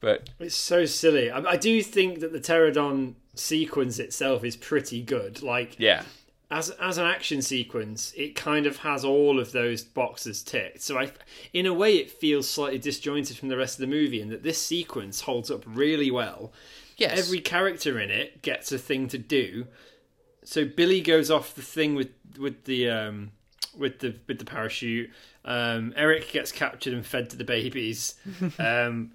[0.00, 1.30] But It's so silly.
[1.30, 5.42] I, I do think that the pterodon sequence itself is pretty good.
[5.42, 6.02] Like yeah,
[6.50, 10.82] as as an action sequence, it kind of has all of those boxes ticked.
[10.82, 11.12] So I,
[11.52, 14.42] in a way, it feels slightly disjointed from the rest of the movie, and that
[14.42, 16.52] this sequence holds up really well.
[16.96, 19.66] yes, Every character in it gets a thing to do.
[20.44, 23.32] So Billy goes off the thing with with the um,
[23.76, 25.10] with the with the parachute.
[25.44, 28.14] Um, Eric gets captured and fed to the babies.
[28.58, 29.12] Um,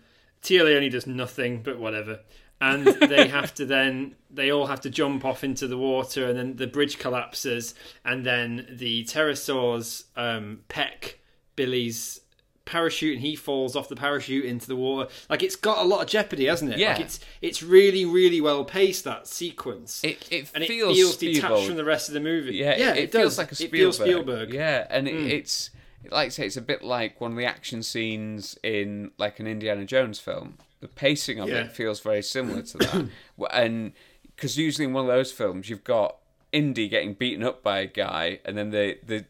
[0.49, 2.21] Leoni does nothing, but whatever.
[2.61, 6.37] And they have to then they all have to jump off into the water, and
[6.37, 7.73] then the bridge collapses,
[8.05, 11.19] and then the pterosaurs um, peck
[11.55, 12.21] Billy's
[12.67, 15.09] parachute, and he falls off the parachute into the water.
[15.29, 16.77] Like it's got a lot of jeopardy, hasn't it?
[16.77, 16.91] Yeah.
[16.91, 20.03] Like it's it's really really well paced that sequence.
[20.03, 22.55] it it and feels, it feels detached from the rest of the movie.
[22.55, 23.37] Yeah, yeah, it, it, feels does.
[23.39, 23.73] like a Spielberg.
[23.73, 24.53] It feels Spielberg.
[24.53, 25.29] Yeah, and it, mm.
[25.29, 25.71] it's
[26.11, 29.47] like I say, it's a bit like one of the action scenes in like an
[29.47, 30.57] Indiana Jones film.
[30.79, 31.61] The pacing of Yeah.
[31.61, 33.09] it feels very similar to that,
[33.51, 33.93] and
[34.35, 36.17] because usually in one of those films you've got
[36.51, 39.25] Indy getting beaten up by a guy, and then the the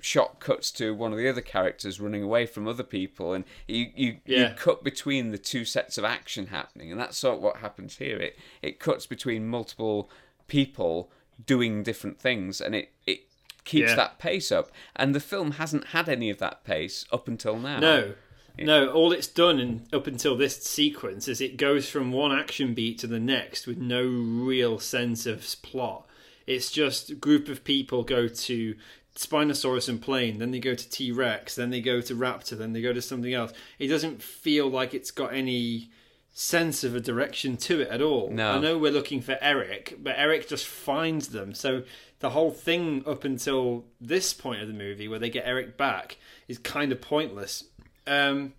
[0.00, 3.86] shot cuts to one of the other characters running away from other people, and you
[3.94, 7.56] you, you cut between the two sets of action happening, and that's sort of what
[7.58, 8.16] happens here.
[8.18, 10.10] It it cuts between multiple
[10.46, 11.10] people
[11.46, 13.20] doing different things, and it it
[13.64, 13.96] keeps Yeah.
[13.96, 14.70] that pace up.
[14.96, 17.78] And the film hasn't had any of that pace up until now.
[17.80, 18.14] No,
[18.58, 18.88] no.
[18.90, 22.98] All it's done in, up until this sequence is it goes from one action beat
[23.00, 26.06] to the next with no real sense of plot.
[26.46, 28.74] It's just a group of people go to
[29.18, 32.72] Spinosaurus and plane, then they go to T Rex, then they go to Raptor, then
[32.72, 33.52] they go to something else.
[33.78, 35.90] It doesn't feel like it's got any
[36.32, 38.30] sense of a direction to it at all.
[38.30, 38.52] No.
[38.52, 41.52] I know we're looking for Eric, but Eric just finds them.
[41.52, 41.82] So
[42.20, 46.16] the whole thing up until this point of the movie, where they get Eric back,
[46.46, 47.64] is kind of pointless.
[48.06, 48.52] Um,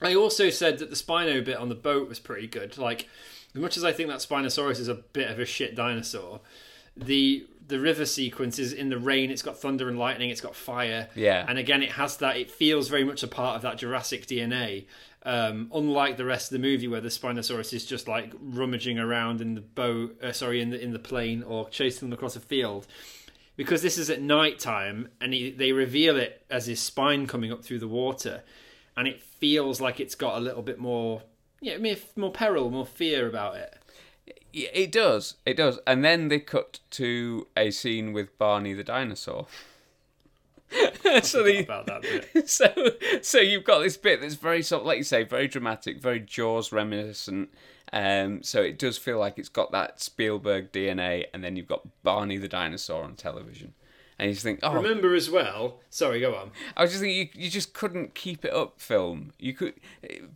[0.00, 2.78] I also said that the Spino bit on the boat was pretty good.
[2.78, 3.08] Like,
[3.54, 6.40] as much as I think that Spinosaurus is a bit of a shit dinosaur,
[6.96, 9.30] the the river sequence is in the rain.
[9.30, 10.30] It's got thunder and lightning.
[10.30, 11.08] It's got fire.
[11.14, 11.44] Yeah.
[11.48, 12.36] And again, it has that.
[12.36, 14.86] It feels very much a part of that Jurassic DNA.
[15.24, 19.40] Um, unlike the rest of the movie, where the Spinosaurus is just like rummaging around
[19.40, 22.40] in the boat, uh, sorry, in the in the plane or chasing them across a
[22.40, 22.86] field,
[23.56, 27.50] because this is at night time and he, they reveal it as his spine coming
[27.50, 28.44] up through the water,
[28.96, 31.22] and it feels like it's got a little bit more,
[31.60, 33.74] yeah, more- more peril, more fear about it.
[34.56, 35.78] It does, it does.
[35.86, 39.46] And then they cut to a scene with Barney the dinosaur.
[41.22, 42.48] so the, about that bit.
[42.48, 42.72] so
[43.22, 46.20] so you've got this bit that's very sort of like you say, very dramatic, very
[46.20, 47.50] Jaws reminiscent.
[47.92, 51.86] Um, so it does feel like it's got that Spielberg DNA, and then you've got
[52.02, 53.74] Barney the dinosaur on television,
[54.18, 55.80] and you just think, oh, Remember as well.
[55.90, 56.50] Sorry, go on.
[56.76, 59.32] I was just thinking you, you just couldn't keep it up, film.
[59.38, 59.74] You could,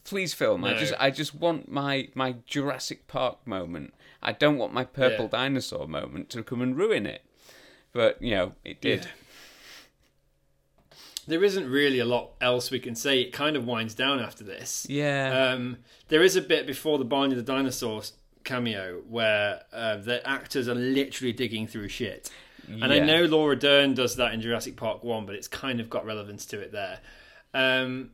[0.04, 0.64] please, film.
[0.64, 3.94] I just I just want my my Jurassic Park moment.
[4.22, 5.30] I don't want my purple Yeah.
[5.38, 7.22] dinosaur moment to come and ruin it.
[7.92, 9.08] But you know, it did.
[11.26, 13.20] There isn't really a lot else we can say.
[13.20, 14.86] It kind of winds down after this.
[14.88, 15.52] Yeah.
[15.52, 15.78] Um,
[16.08, 18.02] there is a bit before the Barney the Dinosaur
[18.42, 22.30] cameo where uh, the actors are literally digging through shit.
[22.82, 25.88] And I know Laura Dern does that in Jurassic Park 1, but it's kind of
[25.90, 27.00] got relevance to it there.
[27.54, 28.10] Um,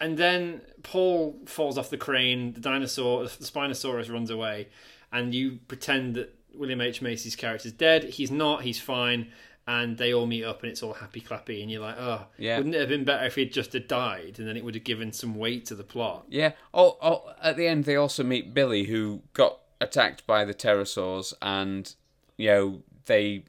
[0.00, 4.68] and then Paul falls off the crane, the dinosaur, the Spinosaurus runs away,
[5.12, 7.00] and you pretend that William H.
[7.00, 8.04] Macy's character's dead.
[8.04, 9.30] He's not, he's fine.
[9.66, 12.58] And they all meet up and it's all happy clappy, and you're like, oh, Yeah.
[12.58, 14.84] wouldn't it have been better if he'd just had died, and then it would have
[14.84, 16.26] given some weight to the plot?
[16.28, 16.52] Yeah.
[16.74, 21.32] Oh, oh, at the end they also meet Billy, who got attacked by the pterosaurs,
[21.40, 21.94] and
[22.36, 23.44] you know they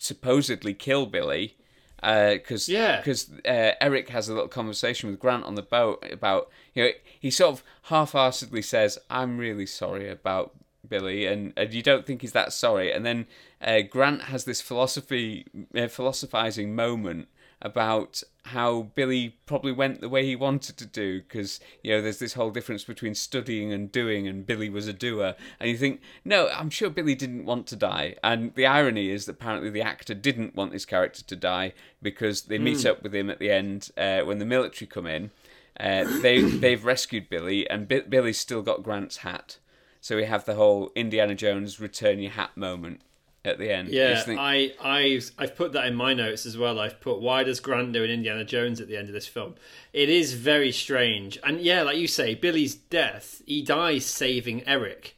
[0.00, 1.56] supposedly kill Billy
[2.02, 2.96] because Yeah.
[2.96, 6.90] because uh, Eric has a little conversation with Grant on the boat about you know
[7.20, 10.52] he sort of half-heartedly says I'm really sorry about
[10.88, 13.26] Billy and, and you don't think he's that sorry and then
[13.60, 15.44] uh, Grant has this philosophy
[15.76, 17.28] uh, philosophizing moment
[17.60, 22.18] about how Billy probably went the way he wanted to do because you know there's
[22.18, 25.34] this whole difference between studying and doing and Billy was a doer.
[25.58, 28.16] And you think no I'm sure Billy didn't want to die.
[28.24, 32.42] And the irony is that apparently the actor didn't want his character to die because
[32.42, 35.30] they meet up with him at the end uh, when the military come in.
[35.78, 39.58] Uh, they they've rescued Billy and Bi- Billy's still got Grant's hat.
[40.00, 43.02] So we have the whole Indiana Jones return your hat moment
[43.44, 46.78] at the end Yeah, think- I, I, I've put that in my notes as well.
[46.78, 49.54] I've put why does Grant do an Indiana Jones at the end of this film?
[49.92, 53.42] It is very strange, and yeah, like you say, Billy's death.
[53.46, 55.16] He dies saving Eric,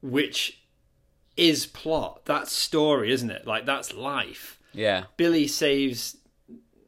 [0.00, 0.62] which
[1.36, 2.24] is plot.
[2.24, 3.46] That's story, isn't it?
[3.46, 4.58] Like that's life.
[4.72, 6.16] yeah Billy saves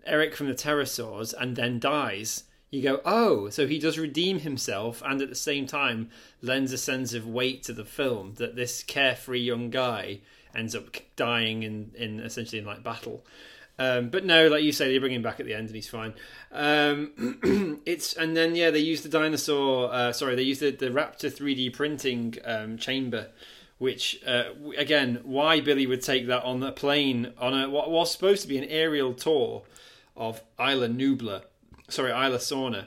[0.06, 2.44] Eric from the pterosaurs and then dies.
[2.70, 6.10] You go, oh, so he does redeem himself, and at the same time
[6.42, 10.20] lends a sense of weight to the film that this carefree young guy
[10.54, 10.84] ends up
[11.16, 13.24] dying in, in essentially in like battle.
[13.78, 15.88] Um, but no, like you say, they bring him back at the end and he's
[15.88, 16.14] fine.
[16.50, 19.92] Um, it's and then yeah, they use the dinosaur.
[19.92, 23.28] Uh, sorry, they use the, the Raptor 3D printing um, chamber,
[23.78, 28.10] which uh, again, why Billy would take that on a plane on a what was
[28.10, 29.62] supposed to be an aerial tour
[30.16, 31.42] of Isla Nublar.
[31.88, 32.86] Sorry, Isla Sorna.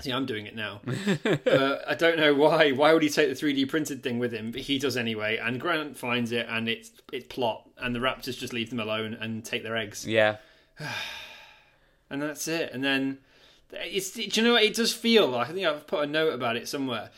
[0.00, 0.80] See, I'm doing it now.
[1.46, 2.72] uh, I don't know why.
[2.72, 4.50] Why would he take the 3D printed thing with him?
[4.50, 5.36] But he does anyway.
[5.36, 7.68] And Grant finds it, and it's it's plot.
[7.78, 10.36] And the raptors just leave them alone and take their eggs, yeah
[12.10, 12.72] and that's it.
[12.72, 13.18] And then
[13.72, 14.10] it's.
[14.10, 14.62] Do you know what?
[14.62, 17.10] It does feel like I think I've put a note about it somewhere.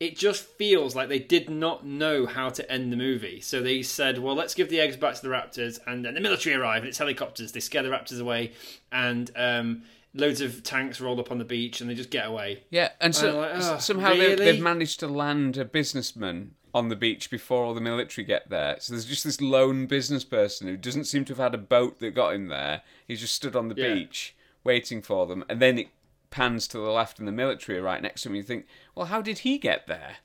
[0.00, 3.82] It just feels like they did not know how to end the movie, so they
[3.82, 6.82] said, "Well, let's give the eggs back to the raptors." And then the military arrive,
[6.82, 7.52] and it's helicopters.
[7.52, 8.52] They scare the raptors away,
[8.90, 9.82] and um,
[10.14, 12.62] loads of tanks roll up on the beach, and they just get away.
[12.70, 16.88] Yeah, and so, I'm like, "Oh, somehow really?" they've managed to land a businessman on
[16.88, 18.76] the beach before all the military get there.
[18.80, 22.00] So there's just this lone business person who doesn't seem to have had a boat
[22.00, 22.82] that got him there.
[23.06, 23.94] He's just stood on the Yeah.
[23.94, 24.34] beach
[24.64, 25.88] waiting for them, and then it
[26.30, 28.34] pans to the left and the military are right next to him.
[28.34, 30.16] You think, well, how did he get there?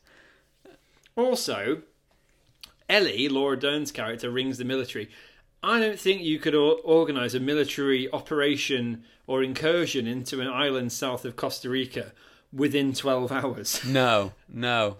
[1.15, 1.83] Also,
[2.89, 5.09] Ellie, Laura Dern's character, rings the military.
[5.61, 11.25] I don't think you could organise a military operation or incursion into an island south
[11.25, 12.13] of Costa Rica
[12.53, 13.81] within 12 hours.
[13.85, 14.97] No, no.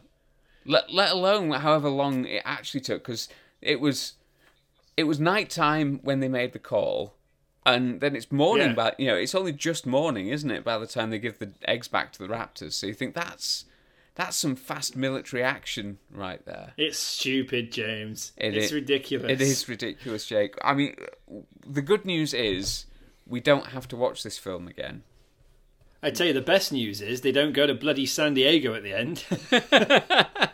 [0.66, 3.30] Let let alone however long it actually took, because
[3.62, 4.14] it was
[4.98, 7.16] it was night time when they made the call,
[7.66, 8.70] and then it's morning.
[8.70, 8.74] Yeah.
[8.74, 10.64] By you know, it's only just morning, isn't it?
[10.64, 13.66] By the time they give the eggs back to the raptors, so you think that's
[14.20, 16.74] that's some fast military action right there.
[16.78, 18.34] It's stupid, James.
[18.38, 19.32] It it's i- ridiculous.
[19.32, 20.56] It is ridiculous, Jake.
[20.62, 20.96] I mean,
[21.66, 22.86] the good news is
[23.26, 25.04] we don't have to watch this film again.
[26.04, 28.84] I tell you, the best news is they don't go to bloody San Diego at
[28.84, 29.24] the end.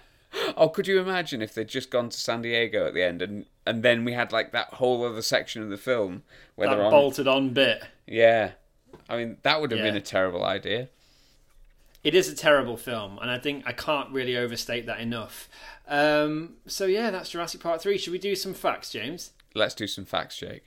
[0.58, 3.46] Oh could you imagine if they'd just gone to San Diego at the end, and
[3.66, 6.24] and then we had like that whole other section of the film
[6.56, 6.92] where That they're on.
[6.92, 7.84] bolted on bit.
[8.06, 8.52] Yeah,
[9.10, 10.90] I mean that would have been a terrible idea.
[12.06, 15.50] It is a terrible film, and I think I can't really overstate that enough.
[15.88, 17.98] Um, so yeah, that's Jurassic Park three.
[17.98, 19.32] Should we do some facts, James?
[19.56, 20.66] Let's do some facts, Jake.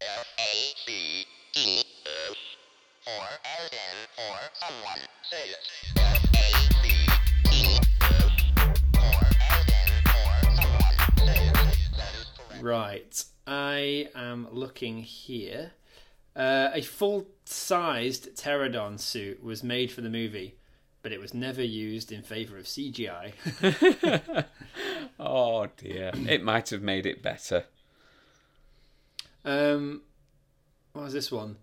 [0.00, 1.24] F A C
[1.54, 2.34] S
[3.06, 3.70] or as
[4.18, 5.70] or someone say it.
[5.98, 6.42] F A
[6.82, 7.06] C
[8.02, 8.26] S
[8.96, 9.70] or as
[10.16, 11.54] or someone say it.
[11.96, 12.60] That is correct.
[12.60, 15.74] Right, I am looking here.
[16.36, 20.56] Uh, a full-sized pterodon suit was made for the movie,
[21.02, 23.32] but it was never used in favor of CGI.
[25.18, 27.64] Oh dear, it might have made it better.
[29.44, 30.02] Um,
[30.92, 31.56] what was this one?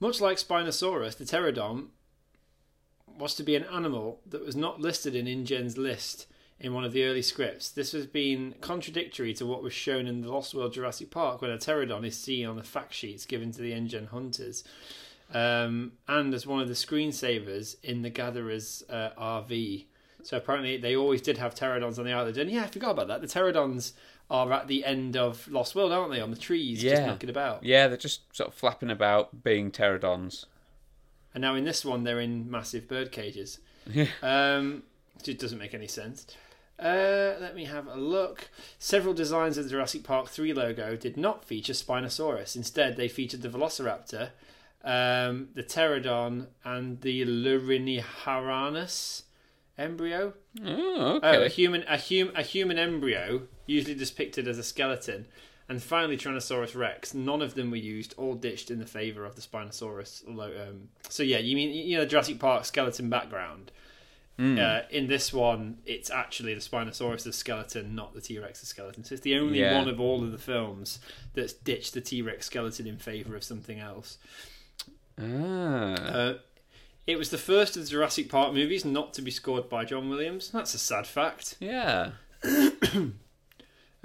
[0.00, 1.88] Much like Spinosaurus, the pterodon
[3.18, 6.26] was to be an animal that was not listed in InGen's list
[6.60, 7.70] in one of the early scripts.
[7.70, 11.50] This has been contradictory to what was shown in the Lost World Jurassic Park, when
[11.50, 14.64] a pterodon is seen on the fact sheets given to the InGen hunters,
[15.32, 19.86] um, and as one of the screensavers in the Gatherer's uh, RV.
[20.22, 22.38] So apparently, they always did have pterodons on the island.
[22.38, 23.20] And yeah, I forgot about that.
[23.20, 23.92] The pterodons
[24.30, 26.20] are at the end of Lost World, aren't they?
[26.20, 27.06] On the trees, just Yeah.
[27.06, 27.62] knocking about.
[27.62, 30.46] Yeah, they're just sort of flapping about, being pterodons.
[31.34, 33.58] And now in this one, they're in massive bird cages.
[33.90, 34.06] Yeah.
[34.22, 34.84] Um,
[35.26, 36.26] it doesn't make any sense.
[36.78, 38.50] Uh, let me have a look.
[38.78, 42.56] Several designs of the Jurassic Park 3 logo did not feature Spinosaurus.
[42.56, 44.30] Instead, they featured the Velociraptor,
[44.82, 49.22] um, the Pterodon, and the Luriniharanus
[49.78, 50.34] embryo.
[50.64, 55.26] Oh, Oh, a human, a, hum, a human embryo, usually depicted as a skeleton,
[55.68, 57.14] and finally Tyrannosaurus Rex.
[57.14, 60.26] None of them were used, all ditched in the favour of the Spinosaurus.
[60.28, 63.70] Um, so yeah, you mean you know Jurassic Park skeleton background?
[64.38, 69.04] Uh, in this one, it's actually the Spinosaurus skeleton, not the T Rex skeleton.
[69.04, 69.78] So it's the only Yeah.
[69.78, 70.98] one of all of the films
[71.34, 74.18] that's ditched the T Rex skeleton in favour of something else.
[75.20, 75.22] Ah.
[75.24, 76.34] Uh,
[77.06, 80.08] it was the first of the Jurassic Park movies not to be scored by John
[80.08, 80.50] Williams.
[80.50, 81.56] That's a sad fact.
[81.60, 82.12] Yeah.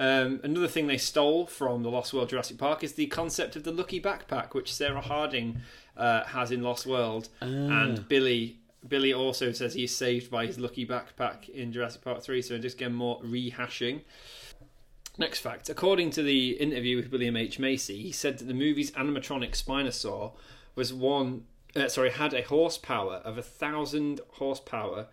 [0.01, 3.63] Um, another thing they stole from the Lost World Jurassic Park is the concept of
[3.65, 5.57] the lucky backpack, which Sarah Harding
[5.97, 8.58] uh, has in Lost World, and Billy.
[8.87, 12.77] Billy also says he's saved by his lucky backpack in Jurassic Park 3, so just
[12.77, 14.01] again more rehashing.
[15.17, 17.59] Next fact according to the interview with William H.
[17.59, 20.31] Macy, he said that the movie's animatronic Spinosaur
[20.75, 21.43] was one,
[21.75, 25.07] uh, sorry, had a horsepower of a thousand horsepower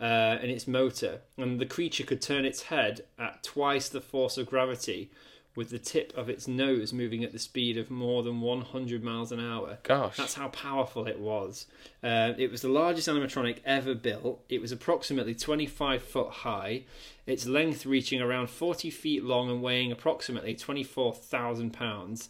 [0.00, 4.36] uh, in its motor, and the creature could turn its head at twice the force
[4.36, 5.10] of gravity,
[5.56, 9.30] with the tip of its nose moving at the speed of more than 100 miles
[9.30, 9.78] an hour.
[9.84, 10.16] Gosh.
[10.16, 11.66] That's how powerful it was.
[12.02, 14.44] Uh, it was the largest animatronic ever built.
[14.48, 16.84] It was approximately 25 foot high,
[17.26, 22.28] its length reaching around 40 feet long and weighing approximately 24,000 pounds.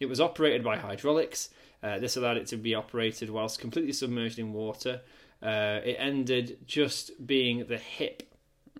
[0.00, 1.50] It was operated by hydraulics.
[1.82, 5.02] Uh, this allowed it to be operated whilst completely submerged in water.
[5.42, 8.22] Uh, it ended just being the hip.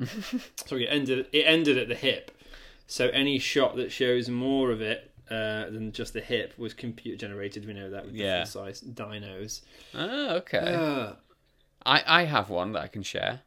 [0.67, 1.27] Sorry, it ended.
[1.33, 2.31] It ended at the hip.
[2.87, 7.17] So any shot that shows more of it uh, than just the hip was computer
[7.17, 7.67] generated.
[7.67, 8.41] We know that with Yeah.
[8.41, 9.63] the size dinos.
[9.95, 10.59] Ah, okay.
[10.75, 11.13] Uh,
[11.87, 13.41] I, I have one that I can share.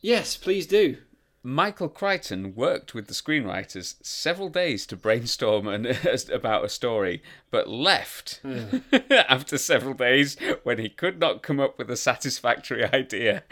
[0.00, 0.96] yes, please do.
[1.42, 5.86] Michael Crichton worked with the screenwriters several days to brainstorm an,
[6.32, 8.42] about a story, but left
[9.10, 13.42] after several days when he could not come up with a satisfactory idea.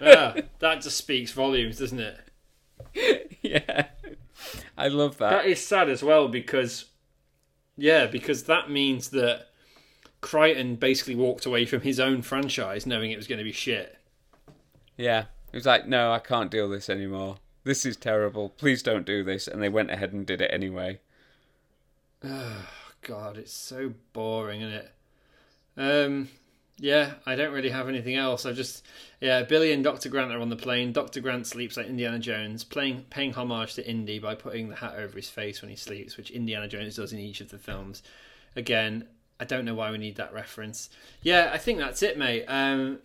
[0.00, 2.16] Ah, that just speaks volumes, doesn't it?
[3.42, 3.86] yeah,
[4.76, 5.30] I love that.
[5.30, 6.86] That is sad as well because,
[7.76, 9.48] yeah, because that means that
[10.20, 13.98] Crichton basically walked away from his own franchise knowing it was going to be shit.
[14.96, 17.36] Yeah, he was like, "No, I can't deal this anymore.
[17.64, 18.50] This is terrible.
[18.50, 21.00] Please don't do this." And they went ahead and did it anyway.
[23.02, 24.92] God, it's so boring, isn't it?
[25.76, 26.28] Um,
[26.78, 28.44] yeah, I don't really have anything else.
[28.44, 28.84] I just,
[29.20, 30.92] yeah, Billy and Doctor Grant are on the plane.
[30.92, 34.94] Doctor Grant sleeps like Indiana Jones, playing paying homage to Indy by putting the hat
[34.96, 38.02] over his face when he sleeps, which Indiana Jones does in each of the films.
[38.56, 39.06] Again,
[39.38, 40.90] I don't know why we need that reference.
[41.22, 42.44] Yeah, I think that's it, mate.
[42.46, 42.98] Um,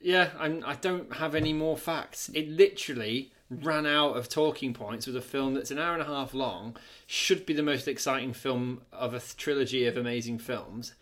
[0.00, 2.30] yeah, I'm, I don't have any more facts.
[2.34, 6.06] It literally ran out of talking points with a film that's an hour and a
[6.06, 6.76] half long,
[7.06, 10.94] should be the most exciting film of a trilogy of amazing films,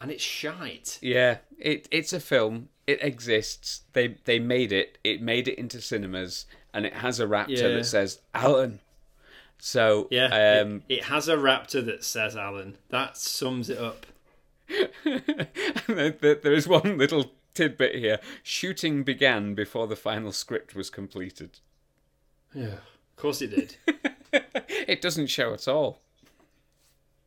[0.00, 0.98] and it's shite.
[1.02, 2.68] Yeah, it it's a film.
[2.86, 3.82] It exists.
[3.92, 4.98] They they made it.
[5.04, 7.68] It made it into cinemas, and it has a raptor Yeah.
[7.68, 8.80] that says Alan.
[9.58, 12.78] So Yeah, um, it, it has a raptor that says Alan.
[12.88, 14.06] That sums it up.
[15.04, 18.18] there there is one little tidbit here.
[18.42, 21.58] Shooting began before the final script was completed.
[22.54, 23.76] Yeah, of course it did.
[24.86, 26.00] It doesn't show at all.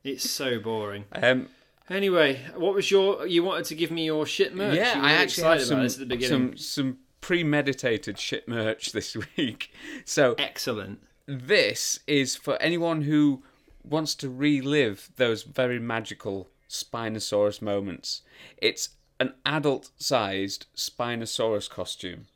[0.04, 1.06] it's so boring.
[1.14, 1.48] Um,
[1.90, 3.28] Anyway, what was your?
[3.28, 4.76] You wanted to give me your shit merch.
[4.78, 6.56] yeah, You I actually have some this at the beginning.
[6.56, 9.72] some some premeditated shit merch this week.
[10.06, 11.04] So Excellent.
[11.26, 13.44] this is for anyone who
[13.84, 18.22] wants to relive those very magical Spinosaurus moments.
[18.58, 22.28] It's an adult-sized Spinosaurus costume.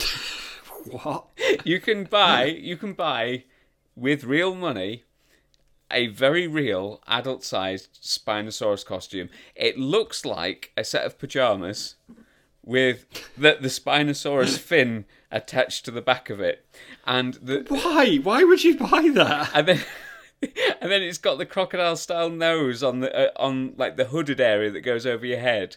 [0.90, 1.26] What?
[1.64, 3.44] You can buy you can buy
[3.96, 5.04] with real money
[5.90, 9.28] a very real adult-sized Spinosaurus costume.
[9.54, 11.94] It looks like a set of pajamas
[12.64, 16.64] with the, the Spinosaurus fin attached to the back of it,
[17.06, 18.16] and the Why?
[18.16, 19.50] Why would you buy that?
[19.54, 19.84] and then
[20.80, 24.40] and then it's got the crocodile style nose on the uh, on like the hooded
[24.40, 25.76] area that goes over your head.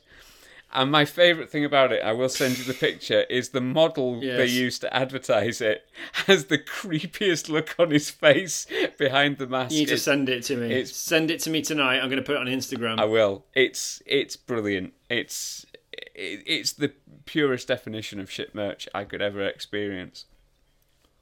[0.73, 4.21] And my favourite thing about it, I will send you the picture, is the model
[4.21, 5.85] they used to advertise it
[6.27, 8.67] has the creepiest look on his face
[8.97, 9.73] behind the mask.
[9.73, 10.67] You need to It's- send it to me.
[10.67, 11.99] it's- Send it to me tonight.
[11.99, 12.99] I'm going to put it on Instagram.
[12.99, 13.45] I will.
[13.53, 14.93] It's it's brilliant.
[15.09, 15.65] It's
[16.15, 16.93] it, it's the
[17.25, 20.25] purest definition of shit merch I could ever experience.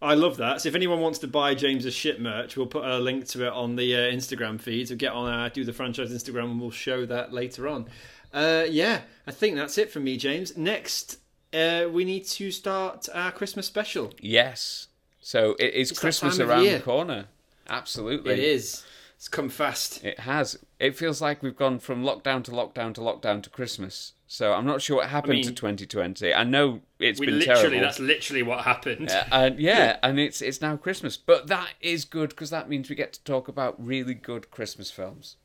[0.01, 0.61] I love that.
[0.61, 3.51] So if anyone wants to buy James's shit merch, we'll put a link to it
[3.51, 4.87] on the uh, Instagram feed.
[4.87, 7.87] So get on our Do the Franchise Instagram and we'll show that later on.
[8.33, 10.55] Uh, yeah, I think that's it from me, James.
[10.57, 11.17] Next,
[11.53, 14.13] uh, we need to start our Christmas special.
[14.19, 14.87] Yes.
[15.21, 17.25] So it is It's Christmas around the corner.
[17.67, 18.33] Absolutely.
[18.33, 18.83] It is.
[19.15, 20.03] It's come fast.
[20.03, 20.57] It has.
[20.79, 24.13] It feels like we've gone from lockdown to lockdown to lockdown to Christmas.
[24.27, 26.33] So I'm not sure what happened mean- to 2020.
[26.33, 27.79] I know it's We been literally, terrible.
[27.81, 29.09] that's literally what happened.
[29.09, 32.89] Uh, and yeah, and it's it's now Christmas, but that is good because that means
[32.89, 35.35] we get to talk about really good Christmas films.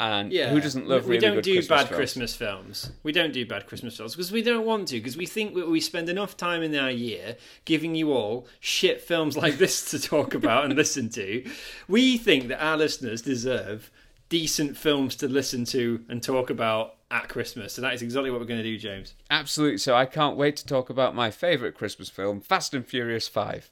[0.00, 1.96] And Yeah, who doesn't love we, really we don't do Christmas bad films?
[1.96, 2.90] Christmas films.
[3.02, 4.96] We don't do bad Christmas films because we don't want to.
[4.96, 7.36] Because we think we, we spend enough time in our year
[7.66, 11.44] giving you all shit films like this to talk about and listen to.
[11.86, 13.90] We think that our listeners deserve
[14.30, 17.74] decent films to listen to and talk about at Christmas.
[17.74, 19.14] So that is exactly what we're going to do, James.
[19.30, 19.78] Absolutely.
[19.78, 23.70] So I can't wait to talk about my favourite Christmas film, Fast and Furious Five.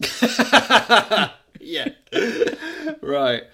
[1.64, 1.88] Yeah.
[3.00, 3.44] right.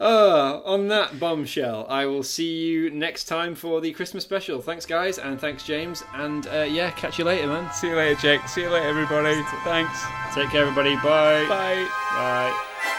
[0.00, 4.62] Uh, on that bombshell, I will see you next time for the Christmas special.
[4.62, 6.02] Thanks, guys, and thanks, James.
[6.14, 7.70] And uh, yeah, catch you later, man.
[7.74, 8.48] See you later, Jake.
[8.48, 9.42] See you later, everybody.
[9.62, 10.02] Thanks.
[10.34, 10.94] Take care, everybody.
[10.96, 11.44] Bye.
[11.48, 11.86] Bye.
[12.14, 12.96] Bye.